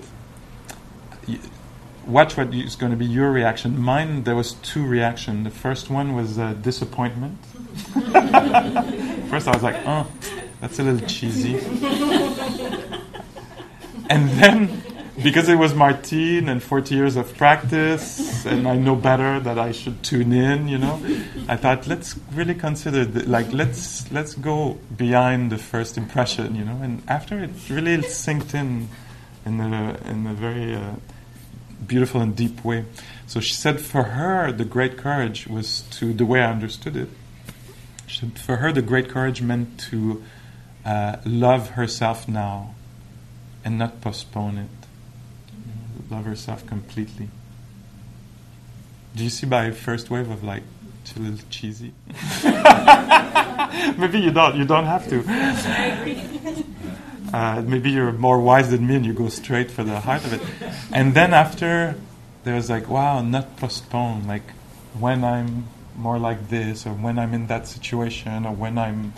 watch 2.08 2.36
what 2.36 2.52
is 2.54 2.74
going 2.74 2.90
to 2.90 2.96
be 2.96 3.06
your 3.06 3.30
reaction. 3.30 3.78
Mine, 3.78 4.24
there 4.24 4.34
was 4.34 4.54
two 4.54 4.84
reactions. 4.84 5.44
The 5.44 5.50
first 5.50 5.90
one 5.90 6.14
was 6.14 6.38
uh, 6.38 6.54
disappointment. 6.54 7.38
first, 9.30 9.46
I 9.46 9.52
was 9.52 9.62
like, 9.62 9.76
oh, 9.86 10.06
that's 10.60 10.78
a 10.78 10.82
little 10.82 11.06
cheesy. 11.06 11.56
and 14.10 14.28
then, 14.30 14.82
because 15.22 15.48
it 15.48 15.56
was 15.56 15.74
Martine 15.74 16.48
and 16.48 16.62
40 16.62 16.94
years 16.94 17.16
of 17.16 17.36
practice, 17.36 18.46
and 18.46 18.66
I 18.66 18.76
know 18.76 18.96
better 18.96 19.38
that 19.40 19.58
I 19.58 19.72
should 19.72 20.02
tune 20.02 20.32
in, 20.32 20.66
you 20.68 20.78
know, 20.78 21.00
I 21.46 21.56
thought 21.56 21.86
let's 21.86 22.18
really 22.32 22.54
consider, 22.54 23.04
the, 23.04 23.28
like 23.28 23.52
let's 23.52 24.10
let's 24.10 24.34
go 24.34 24.78
behind 24.96 25.52
the 25.52 25.58
first 25.58 25.98
impression, 25.98 26.56
you 26.56 26.64
know, 26.64 26.80
and 26.82 27.02
after 27.06 27.38
it 27.38 27.50
really 27.68 28.00
sinked 28.02 28.54
in, 28.54 28.88
in 29.44 29.60
a 29.60 29.98
in 30.06 30.26
a 30.26 30.34
very 30.34 30.74
uh, 30.74 30.94
beautiful 31.86 32.20
and 32.20 32.34
deep 32.34 32.64
way. 32.64 32.84
So 33.26 33.40
she 33.40 33.54
said, 33.54 33.80
for 33.80 34.02
her, 34.02 34.52
the 34.52 34.64
great 34.64 34.96
courage 34.96 35.46
was 35.46 35.82
to 35.92 36.12
the 36.12 36.24
way 36.24 36.40
I 36.40 36.50
understood 36.50 36.96
it. 36.96 37.08
She 38.06 38.20
said, 38.20 38.38
for 38.38 38.56
her, 38.56 38.72
the 38.72 38.82
great 38.82 39.08
courage 39.08 39.42
meant 39.42 39.78
to 39.90 40.22
uh, 40.84 41.16
love 41.24 41.70
herself 41.70 42.26
now 42.26 42.74
and 43.64 43.78
not 43.78 44.00
postpone 44.00 44.58
it 44.58 44.70
love 46.10 46.24
herself 46.24 46.66
completely. 46.66 47.28
Do 49.14 49.24
you 49.24 49.30
see 49.30 49.46
my 49.46 49.70
first 49.70 50.10
wave 50.10 50.30
of 50.30 50.44
like 50.44 50.62
it's 51.02 51.16
a 51.16 51.20
little 51.20 51.38
cheesy? 51.50 51.92
maybe 53.98 54.20
you 54.20 54.30
don't. 54.30 54.56
You 54.56 54.64
don't 54.64 54.84
have 54.84 55.08
to. 55.08 56.64
Uh, 57.32 57.62
maybe 57.66 57.90
you're 57.90 58.12
more 58.12 58.40
wise 58.40 58.70
than 58.70 58.86
me 58.86 58.96
and 58.96 59.06
you 59.06 59.12
go 59.12 59.28
straight 59.28 59.70
for 59.70 59.84
the 59.84 60.00
heart 60.00 60.24
of 60.24 60.32
it. 60.32 60.40
And 60.92 61.14
then 61.14 61.34
after, 61.34 61.94
there's 62.44 62.70
like, 62.70 62.88
wow, 62.88 63.20
not 63.20 63.56
postpone. 63.56 64.26
Like 64.26 64.50
when 64.98 65.24
I'm 65.24 65.68
more 65.96 66.18
like 66.18 66.48
this, 66.48 66.86
or 66.86 66.90
when 66.90 67.18
I'm 67.18 67.34
in 67.34 67.48
that 67.48 67.66
situation, 67.66 68.46
or 68.46 68.54
when 68.54 68.78
I'm 68.78 69.12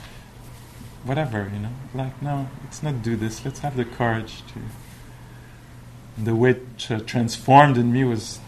whatever, 1.05 1.51
you 1.53 1.61
know. 1.61 1.73
Like 1.95 2.21
no, 2.23 2.49
let's 2.65 2.83
not 2.83 3.03
do 3.03 3.17
this. 3.17 3.45
Let's 3.45 3.61
have 3.61 3.77
the 3.77 3.85
courage 3.85 4.43
to 4.55 4.61
the 6.25 6.35
way 6.35 6.51
it 6.51 6.91
uh, 6.91 7.01
transformed 7.01 7.77
in 7.77 7.93
me 7.93 8.05
was 8.05 8.39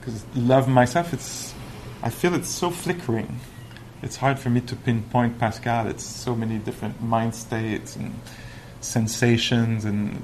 because 0.00 0.24
love 0.34 0.68
myself 0.68 1.12
it's 1.12 1.54
i 2.02 2.10
feel 2.10 2.34
it's 2.34 2.48
so 2.48 2.70
flickering 2.70 3.40
it's 4.02 4.16
hard 4.16 4.38
for 4.38 4.50
me 4.50 4.60
to 4.60 4.76
pinpoint 4.76 5.38
pascal 5.38 5.86
it's 5.86 6.04
so 6.04 6.34
many 6.34 6.58
different 6.58 7.00
mind 7.02 7.34
states 7.34 7.96
and 7.96 8.14
sensations 8.80 9.84
and 9.84 10.22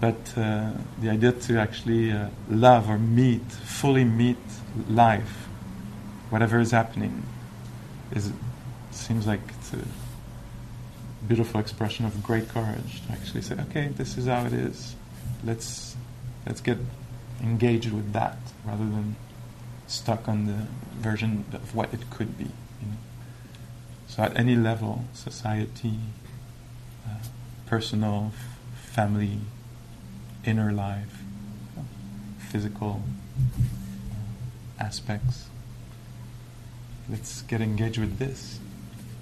but 0.00 0.36
uh, 0.36 0.70
the 1.00 1.08
idea 1.08 1.32
to 1.32 1.58
actually 1.58 2.12
uh, 2.12 2.28
love 2.50 2.90
or 2.90 2.98
meet 2.98 3.42
fully 3.50 4.04
meet 4.04 4.36
life 4.88 5.48
whatever 6.30 6.60
is 6.60 6.70
happening 6.70 7.22
is 8.12 8.32
seems 8.90 9.26
like 9.26 9.40
it's 9.48 9.72
a 9.72 9.78
beautiful 11.26 11.60
expression 11.60 12.04
of 12.04 12.22
great 12.22 12.48
courage 12.48 13.02
to 13.06 13.12
actually 13.12 13.42
say, 13.42 13.56
okay, 13.68 13.88
this 13.88 14.16
is 14.16 14.26
how 14.26 14.44
it 14.46 14.52
is. 14.52 14.94
Let's 15.44 15.96
let's 16.46 16.60
get 16.60 16.78
engaged 17.42 17.92
with 17.92 18.12
that 18.12 18.38
rather 18.64 18.84
than 18.84 19.16
stuck 19.88 20.28
on 20.28 20.46
the 20.46 20.66
version 21.00 21.44
of 21.52 21.74
what 21.74 21.92
it 21.92 22.10
could 22.10 22.38
be. 22.38 22.44
You 22.44 22.86
know? 22.90 22.96
So 24.06 24.22
at 24.22 24.36
any 24.38 24.54
level, 24.54 25.04
society, 25.12 25.98
uh, 27.06 27.24
personal, 27.66 28.32
f- 28.34 28.58
family, 28.90 29.40
inner 30.44 30.72
life, 30.72 31.22
physical 32.38 33.02
aspects. 34.78 35.46
Let's 37.08 37.42
get 37.42 37.60
engaged 37.60 37.98
with 37.98 38.18
this, 38.18 38.58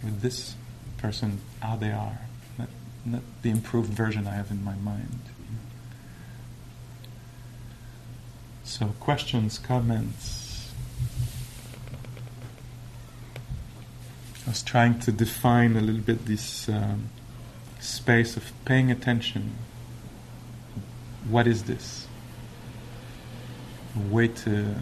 with 0.03 0.21
this 0.21 0.55
person, 0.99 1.41
how 1.61 1.77
they 1.77 1.93
are, 1.93 2.19
not, 2.59 2.69
not 3.05 3.23
the 3.43 3.51
improved 3.51 3.93
version 3.93 4.27
I 4.27 4.35
have 4.35 4.51
in 4.51 4.65
my 4.65 4.75
mind. 4.75 5.21
So, 8.65 8.95
questions, 8.99 9.59
comments. 9.59 10.46
I 14.47 14.51
was 14.51 14.63
trying 14.63 15.01
to 15.01 15.11
define 15.11 15.77
a 15.77 15.81
little 15.81 16.01
bit 16.01 16.25
this 16.25 16.69
um, 16.69 17.11
space 17.81 18.37
of 18.37 18.53
paying 18.65 18.93
attention. 18.93 19.57
What 21.29 21.49
is 21.49 21.65
this? 21.65 22.07
A 23.97 24.15
way 24.15 24.29
to 24.29 24.77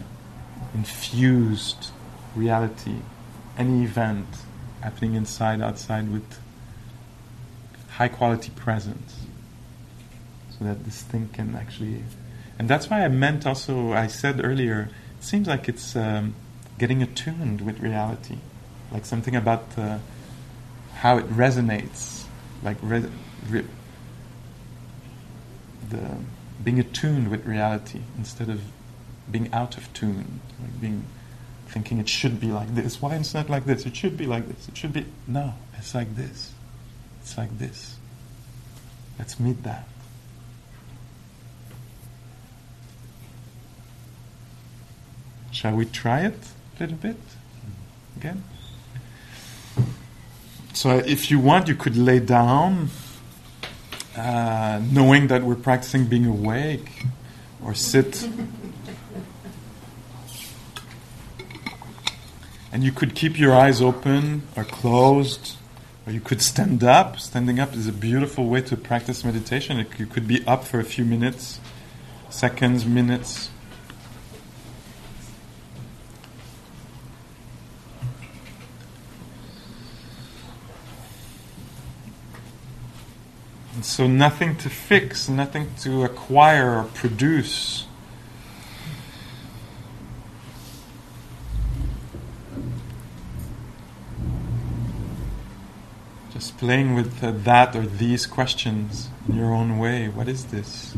infused 0.75 1.89
reality, 2.35 2.97
any 3.57 3.83
event 3.83 4.27
happening 4.81 5.15
inside, 5.15 5.61
outside, 5.61 6.11
with 6.11 6.39
high 7.89 8.09
quality 8.09 8.51
presence, 8.55 9.25
so 10.51 10.65
that 10.65 10.85
this 10.85 11.01
thing 11.01 11.29
can 11.33 11.55
actually. 11.55 12.03
And 12.59 12.69
that's 12.69 12.89
why 12.89 13.03
I 13.03 13.07
meant 13.07 13.47
also, 13.47 13.93
I 13.93 14.05
said 14.05 14.45
earlier, 14.45 14.89
it 15.17 15.23
seems 15.23 15.47
like 15.47 15.67
it's 15.67 15.95
um, 15.95 16.35
getting 16.77 17.01
attuned 17.01 17.61
with 17.61 17.79
reality, 17.79 18.37
like 18.95 19.05
something 19.05 19.35
about 19.35 19.65
uh, 19.77 19.97
how 20.93 21.17
it 21.17 21.27
resonates, 21.29 22.23
like 22.63 22.77
re- 22.81 23.11
re- 23.49 23.65
the 25.89 26.15
being 26.63 26.79
attuned 26.79 27.29
with 27.29 27.45
reality 27.45 27.99
instead 28.17 28.47
of 28.47 28.61
being 29.29 29.51
out 29.51 29.75
of 29.77 29.91
tune, 29.91 30.39
like 30.61 30.79
being 30.79 31.05
thinking 31.67 31.97
it 31.97 32.07
should 32.07 32.39
be 32.39 32.47
like 32.47 32.73
this. 32.73 33.01
Why 33.01 33.15
it's 33.15 33.33
not 33.33 33.49
like 33.49 33.65
this? 33.65 33.85
It 33.85 33.97
should 33.97 34.15
be 34.15 34.27
like 34.27 34.47
this. 34.47 34.69
It 34.69 34.77
should 34.77 34.93
be 34.93 35.05
no. 35.27 35.55
It's 35.77 35.93
like 35.93 36.15
this. 36.15 36.53
It's 37.21 37.37
like 37.37 37.59
this. 37.59 37.97
Let's 39.19 39.41
meet 39.41 39.61
that. 39.63 39.89
Shall 45.51 45.75
we 45.75 45.83
try 45.83 46.21
it 46.21 46.39
a 46.77 46.83
little 46.83 46.97
bit 46.97 47.19
again? 48.15 48.43
So, 50.75 50.97
if 50.97 51.31
you 51.31 51.39
want, 51.39 51.69
you 51.69 51.75
could 51.75 51.95
lay 51.95 52.19
down, 52.19 52.89
uh, 54.17 54.81
knowing 54.91 55.27
that 55.27 55.41
we're 55.41 55.55
practicing 55.55 56.03
being 56.03 56.25
awake, 56.25 57.05
or 57.63 57.73
sit. 57.73 58.27
And 62.73 62.83
you 62.83 62.91
could 62.91 63.15
keep 63.15 63.39
your 63.39 63.55
eyes 63.55 63.81
open 63.81 64.41
or 64.57 64.65
closed, 64.65 65.55
or 66.05 66.11
you 66.11 66.19
could 66.19 66.41
stand 66.41 66.83
up. 66.83 67.19
Standing 67.21 67.57
up 67.57 67.73
is 67.73 67.87
a 67.87 67.93
beautiful 67.93 68.49
way 68.49 68.59
to 68.63 68.75
practice 68.75 69.23
meditation. 69.23 69.79
It, 69.79 69.97
you 69.97 70.05
could 70.05 70.27
be 70.27 70.45
up 70.45 70.65
for 70.65 70.81
a 70.81 70.83
few 70.83 71.05
minutes, 71.05 71.61
seconds, 72.29 72.85
minutes. 72.85 73.49
So, 83.85 84.07
nothing 84.07 84.57
to 84.57 84.67
fix, 84.67 85.29
nothing 85.29 85.67
to 85.81 86.03
acquire 86.03 86.79
or 86.79 86.85
produce. 86.85 87.85
Just 96.33 96.57
playing 96.57 96.95
with 96.95 97.23
uh, 97.23 97.29
that 97.31 97.75
or 97.75 97.85
these 97.85 98.25
questions 98.25 99.09
in 99.29 99.35
your 99.35 99.53
own 99.53 99.77
way. 99.77 100.09
What 100.09 100.27
is 100.27 100.45
this? 100.45 100.97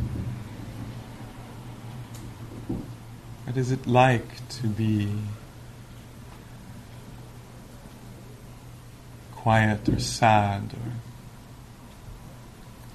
What 3.44 3.58
is 3.58 3.70
it 3.70 3.86
like 3.86 4.48
to 4.62 4.68
be 4.68 5.14
quiet 9.36 9.90
or 9.90 10.00
sad 10.00 10.74
or 10.74 11.07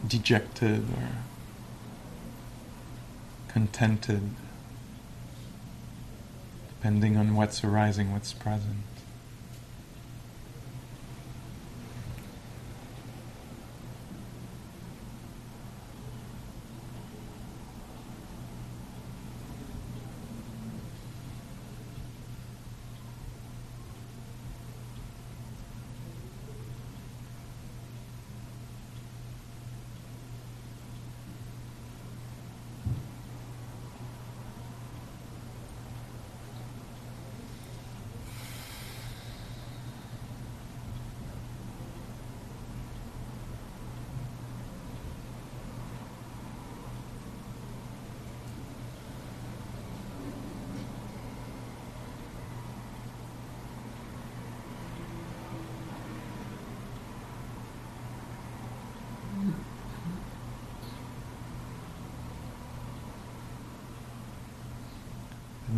dejected 0.06 0.84
or 0.90 1.08
contented, 3.48 4.30
depending 6.68 7.16
on 7.16 7.36
what's 7.36 7.62
arising, 7.62 8.12
what's 8.12 8.32
present. 8.32 8.78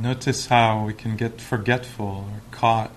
Notice 0.04 0.44
how 0.48 0.84
we 0.84 0.92
can 0.92 1.16
get 1.16 1.40
forgetful 1.40 2.28
or 2.30 2.42
caught. 2.50 2.92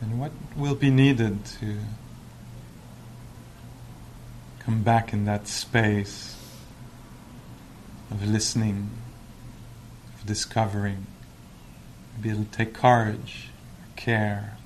And 0.00 0.18
what 0.18 0.32
will 0.56 0.74
be 0.74 0.88
needed 0.88 1.44
to 1.60 1.76
come 4.60 4.82
back 4.82 5.12
in 5.12 5.26
that 5.26 5.46
space 5.46 6.40
of 8.10 8.26
listening, 8.26 8.88
of 10.18 10.24
discovering. 10.24 11.06
Maybe 12.16 12.30
it'll 12.30 12.46
take 12.46 12.72
courage, 12.72 13.50
care. 13.94 14.56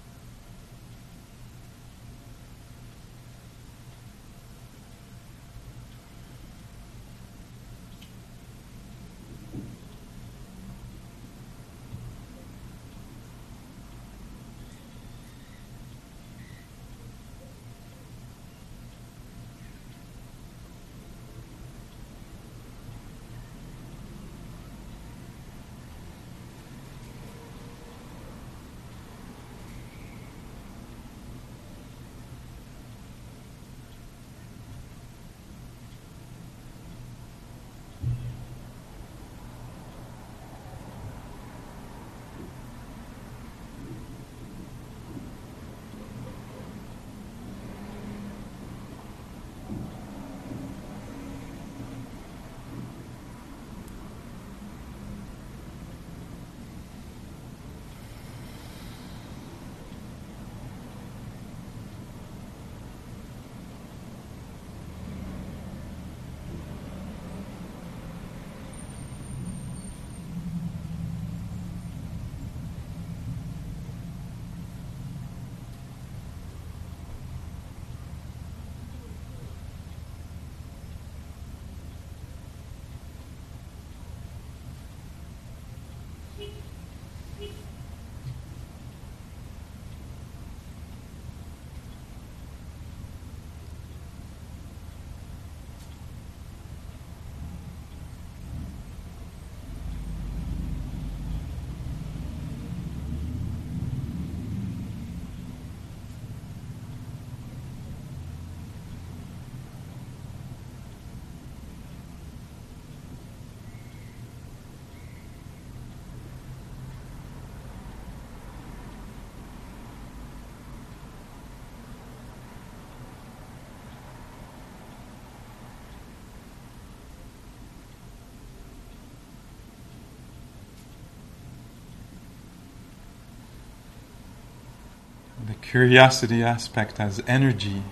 Curiosity 135.62 136.42
aspect 136.42 136.98
has 136.98 137.22
energy 137.26 137.82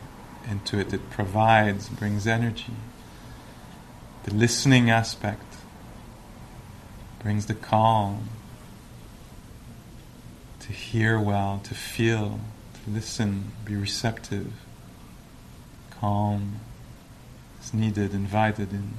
into 0.48 0.78
it, 0.78 0.92
it 0.92 1.10
provides, 1.10 1.88
brings 1.88 2.26
energy. 2.26 2.74
The 4.24 4.34
listening 4.34 4.90
aspect 4.90 5.56
brings 7.20 7.46
the 7.46 7.54
calm, 7.54 8.28
to 10.60 10.72
hear 10.72 11.18
well, 11.18 11.60
to 11.64 11.74
feel, 11.74 12.40
to 12.84 12.90
listen, 12.90 13.52
be 13.64 13.76
receptive, 13.76 14.52
calm 16.00 16.60
is 17.62 17.72
needed, 17.72 18.12
invited 18.14 18.72
in. 18.72 18.94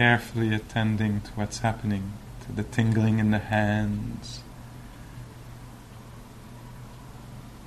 Carefully 0.00 0.54
attending 0.54 1.20
to 1.20 1.30
what's 1.32 1.58
happening, 1.58 2.10
to 2.42 2.50
the 2.52 2.62
tingling 2.62 3.18
in 3.18 3.32
the 3.32 3.38
hands, 3.38 4.40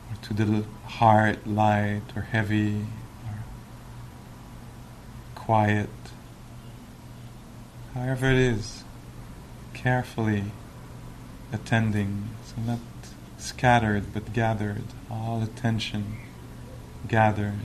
or 0.10 0.16
to 0.24 0.34
the 0.34 0.66
heart 0.84 1.46
light 1.46 2.02
or 2.16 2.24
heavy 2.24 2.88
or 3.28 3.44
quiet. 5.36 5.92
However 7.94 8.32
it 8.32 8.38
is, 8.38 8.84
carefully 9.76 10.46
attending, 11.52 12.30
so 12.44 12.56
not 12.66 12.80
scattered 13.38 14.12
but 14.12 14.34
gathered, 14.34 14.86
all 15.08 15.44
attention 15.44 16.18
gathered. 17.08 17.60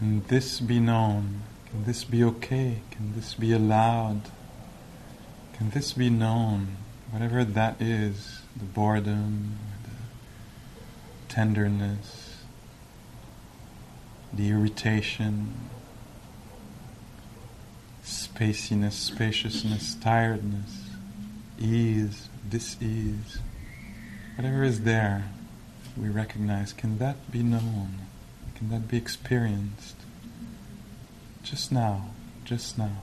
Can 0.00 0.24
this 0.28 0.60
be 0.60 0.80
known? 0.80 1.42
Can 1.68 1.84
this 1.84 2.04
be 2.04 2.24
okay? 2.24 2.80
Can 2.90 3.14
this 3.14 3.34
be 3.34 3.52
allowed? 3.52 4.22
Can 5.52 5.68
this 5.68 5.92
be 5.92 6.08
known? 6.08 6.78
Whatever 7.10 7.44
that 7.44 7.82
is, 7.82 8.40
the 8.56 8.64
boredom, 8.64 9.58
the 9.82 11.34
tenderness, 11.34 12.38
the 14.32 14.48
irritation, 14.48 15.52
spaciness, 18.02 18.92
spaciousness, 18.92 19.96
tiredness, 19.96 20.88
ease, 21.58 22.30
dis-ease, 22.48 23.38
whatever 24.36 24.62
is 24.62 24.80
there, 24.80 25.28
we 25.94 26.08
recognize, 26.08 26.72
can 26.72 26.96
that 26.96 27.30
be 27.30 27.42
known? 27.42 28.09
Can 28.60 28.68
that 28.68 28.88
be 28.88 28.98
experienced? 28.98 29.96
Just 31.42 31.72
now, 31.72 32.10
just 32.44 32.76
now. 32.76 32.98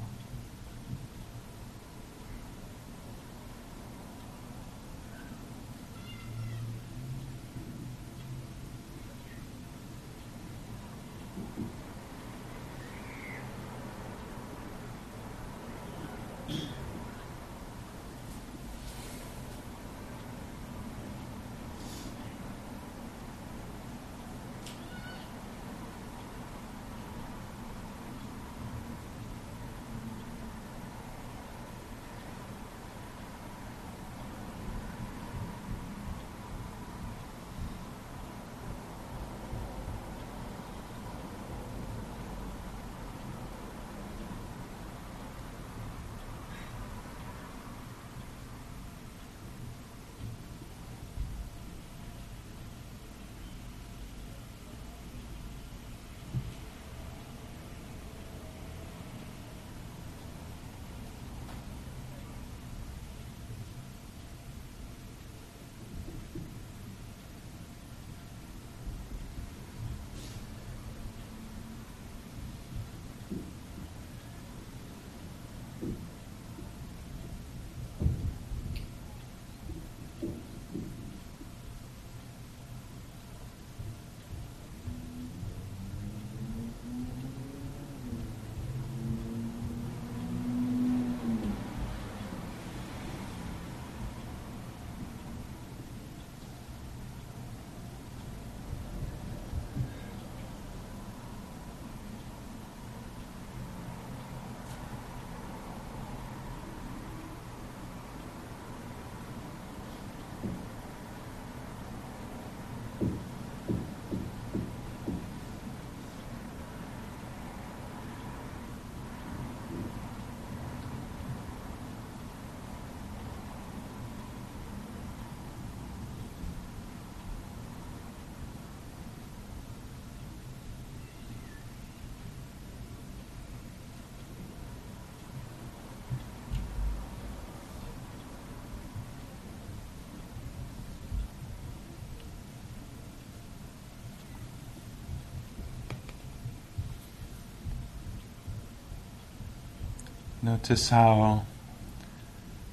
Notice 150.41 150.89
how 150.89 151.45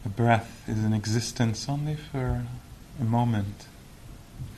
the 0.02 0.10
breath 0.10 0.62
is 0.68 0.84
in 0.84 0.92
existence 0.92 1.66
only 1.66 1.96
for 1.96 2.44
a 3.00 3.04
moment, 3.04 3.66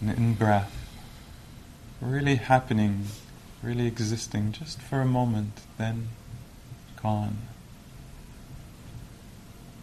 an 0.00 0.10
in 0.10 0.34
breath, 0.34 0.88
really 2.00 2.34
happening, 2.34 3.04
really 3.62 3.86
existing 3.86 4.50
just 4.50 4.82
for 4.82 5.00
a 5.00 5.06
moment, 5.06 5.60
then 5.78 6.08
gone. 7.00 7.38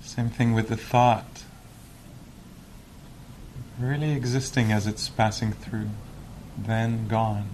Same 0.02 0.30
thing 0.30 0.54
with 0.54 0.68
the 0.68 0.76
thought, 0.76 1.44
really 3.80 4.12
existing 4.12 4.74
as 4.74 4.86
it's 4.86 5.08
passing 5.08 5.54
through, 5.54 5.90
then 6.58 7.08
gone. 7.08 7.48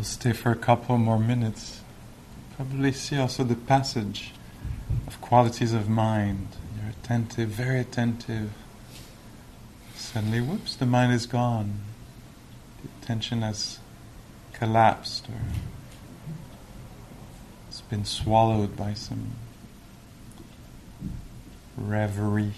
We'll 0.00 0.06
stay 0.06 0.32
for 0.32 0.50
a 0.50 0.56
couple 0.56 0.96
more 0.96 1.18
minutes. 1.18 1.82
Probably 2.56 2.90
see 2.90 3.18
also 3.18 3.44
the 3.44 3.54
passage 3.54 4.32
of 5.06 5.20
qualities 5.20 5.74
of 5.74 5.90
mind. 5.90 6.48
You're 6.74 6.92
attentive, 6.92 7.50
very 7.50 7.80
attentive. 7.80 8.50
Suddenly, 9.96 10.40
whoops, 10.40 10.74
the 10.74 10.86
mind 10.86 11.12
is 11.12 11.26
gone. 11.26 11.82
The 12.82 12.88
attention 13.02 13.42
has 13.42 13.78
collapsed 14.54 15.28
or 15.28 15.42
it's 17.68 17.82
been 17.82 18.06
swallowed 18.06 18.74
by 18.78 18.94
some 18.94 19.32
reverie. 21.76 22.54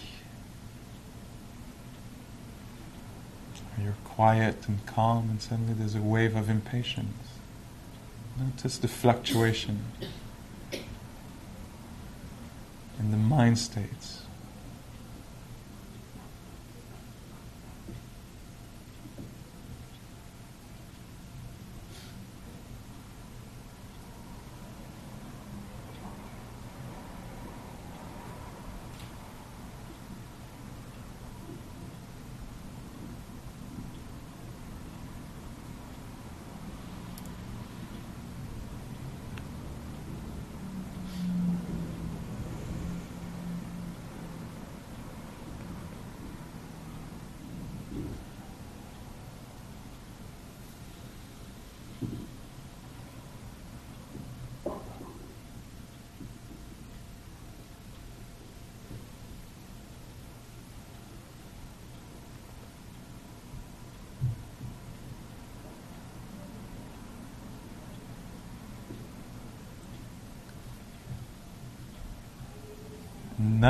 You're 3.82 3.96
quiet 4.14 4.68
and 4.68 4.84
calm, 4.86 5.30
and 5.30 5.40
suddenly 5.40 5.72
there's 5.72 5.94
a 5.94 6.00
wave 6.00 6.36
of 6.36 6.50
impatience. 6.50 7.38
Notice 8.38 8.78
the 8.78 8.88
fluctuation 8.88 9.84
in 12.98 13.10
the 13.10 13.16
mind 13.16 13.58
states. 13.58 14.22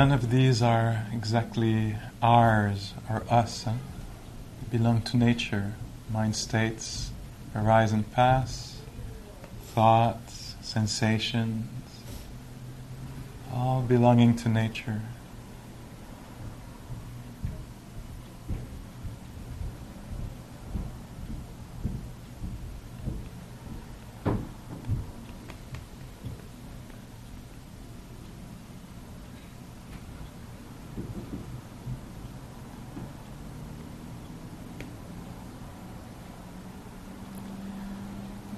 None 0.03 0.11
of 0.11 0.31
these 0.31 0.61
are 0.61 1.07
exactly 1.13 1.95
ours 2.21 2.93
or 3.09 3.23
us. 3.29 3.63
Huh? 3.63 3.75
Belong 4.69 5.01
to 5.03 5.15
nature. 5.15 5.75
Mind 6.11 6.35
states 6.35 7.11
arise 7.55 7.93
and 7.93 8.11
pass, 8.11 8.81
thoughts, 9.67 10.55
sensations, 10.61 11.69
all 13.53 13.81
belonging 13.81 14.35
to 14.35 14.49
nature. 14.49 15.03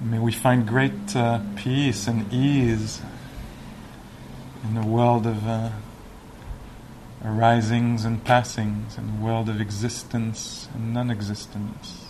May 0.06 0.20
we 0.20 0.30
find 0.46 0.64
great 0.64 1.16
uh, 1.16 1.40
peace 1.56 2.06
and 2.06 2.32
ease 2.32 3.02
in 4.62 4.76
the 4.76 4.86
world 4.86 5.26
of 5.26 5.44
uh, 5.44 5.70
arisings 7.24 8.04
and 8.04 8.22
passings, 8.22 8.96
in 8.96 9.08
the 9.08 9.24
world 9.24 9.48
of 9.48 9.60
existence 9.60 10.68
and 10.72 10.94
non 10.94 11.10
existence. 11.10 12.05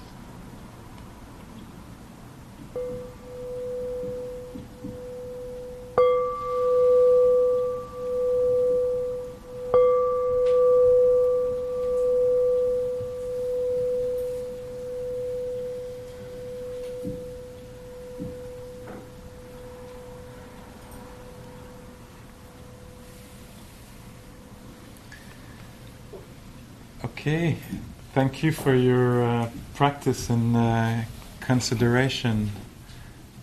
Thank 28.27 28.43
you 28.43 28.51
for 28.51 28.75
your 28.75 29.23
uh, 29.23 29.51
practice 29.77 30.31
and 30.31 30.57
uh, 30.57 31.01
consideration 31.39 32.51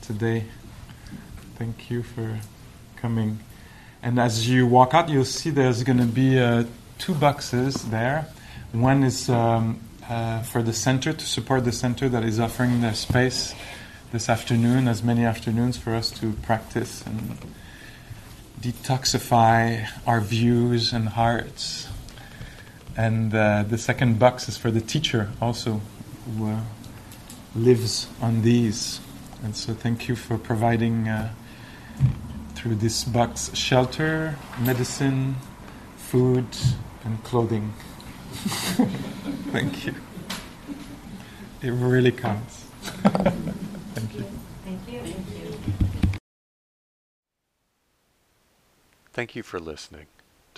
today. 0.02 0.44
Thank 1.56 1.90
you 1.90 2.04
for 2.04 2.38
coming. 2.98 3.40
And 4.02 4.20
as 4.20 4.50
you 4.50 4.68
walk 4.68 4.94
out, 4.94 5.08
you'll 5.08 5.24
see 5.24 5.52
there's 5.52 5.84
going 5.84 6.00
to 6.00 6.06
be 6.06 6.38
uh, 6.38 6.66
two 7.00 7.14
boxes 7.14 7.76
there. 7.92 8.28
One 8.74 9.06
is 9.06 9.30
um, 9.30 9.80
uh, 10.10 10.42
for 10.42 10.62
the 10.62 10.74
center 10.74 11.14
to 11.14 11.26
support 11.26 11.64
the 11.64 11.72
center 11.72 12.10
that 12.10 12.26
is 12.26 12.38
offering 12.38 12.82
their 12.82 12.94
space 12.94 13.56
this 14.12 14.28
afternoon, 14.28 14.90
as 14.90 15.02
many 15.02 15.24
afternoons 15.24 15.78
for 15.78 15.96
us 15.96 16.12
to 16.20 16.34
practice 16.42 17.06
and 17.06 17.38
detoxify 18.60 19.88
our 20.06 20.20
views 20.20 20.92
and 20.92 21.08
hearts 21.08 21.88
and 22.96 23.34
uh, 23.34 23.64
the 23.64 23.78
second 23.78 24.20
box 24.20 24.48
is 24.48 24.58
for 24.58 24.72
the 24.72 24.82
teacher 24.82 25.32
also 25.42 25.82
who 26.38 26.50
uh, 26.50 26.60
lives 27.56 28.08
on 28.22 28.42
these 28.42 29.00
and 29.44 29.56
so 29.56 29.74
thank 29.74 30.08
you 30.08 30.16
for 30.16 30.38
providing 30.38 31.08
uh, 31.08 31.34
through 32.56 32.76
this 32.76 33.04
box 33.04 33.54
shelter 33.56 34.36
medicine 34.62 35.36
food 35.98 36.48
and 37.04 37.24
clothing 37.24 37.74
thank 39.52 39.86
you 39.86 39.94
it 41.62 41.72
really 41.72 42.12
counts 42.12 42.66
thank 43.94 44.16
you 44.16 44.26
Thank 44.64 44.88
you. 44.88 45.00
Thank 45.02 45.28
you. 45.30 45.84
Thank 49.12 49.36
you 49.36 49.44
for 49.44 49.60
listening. 49.60 50.08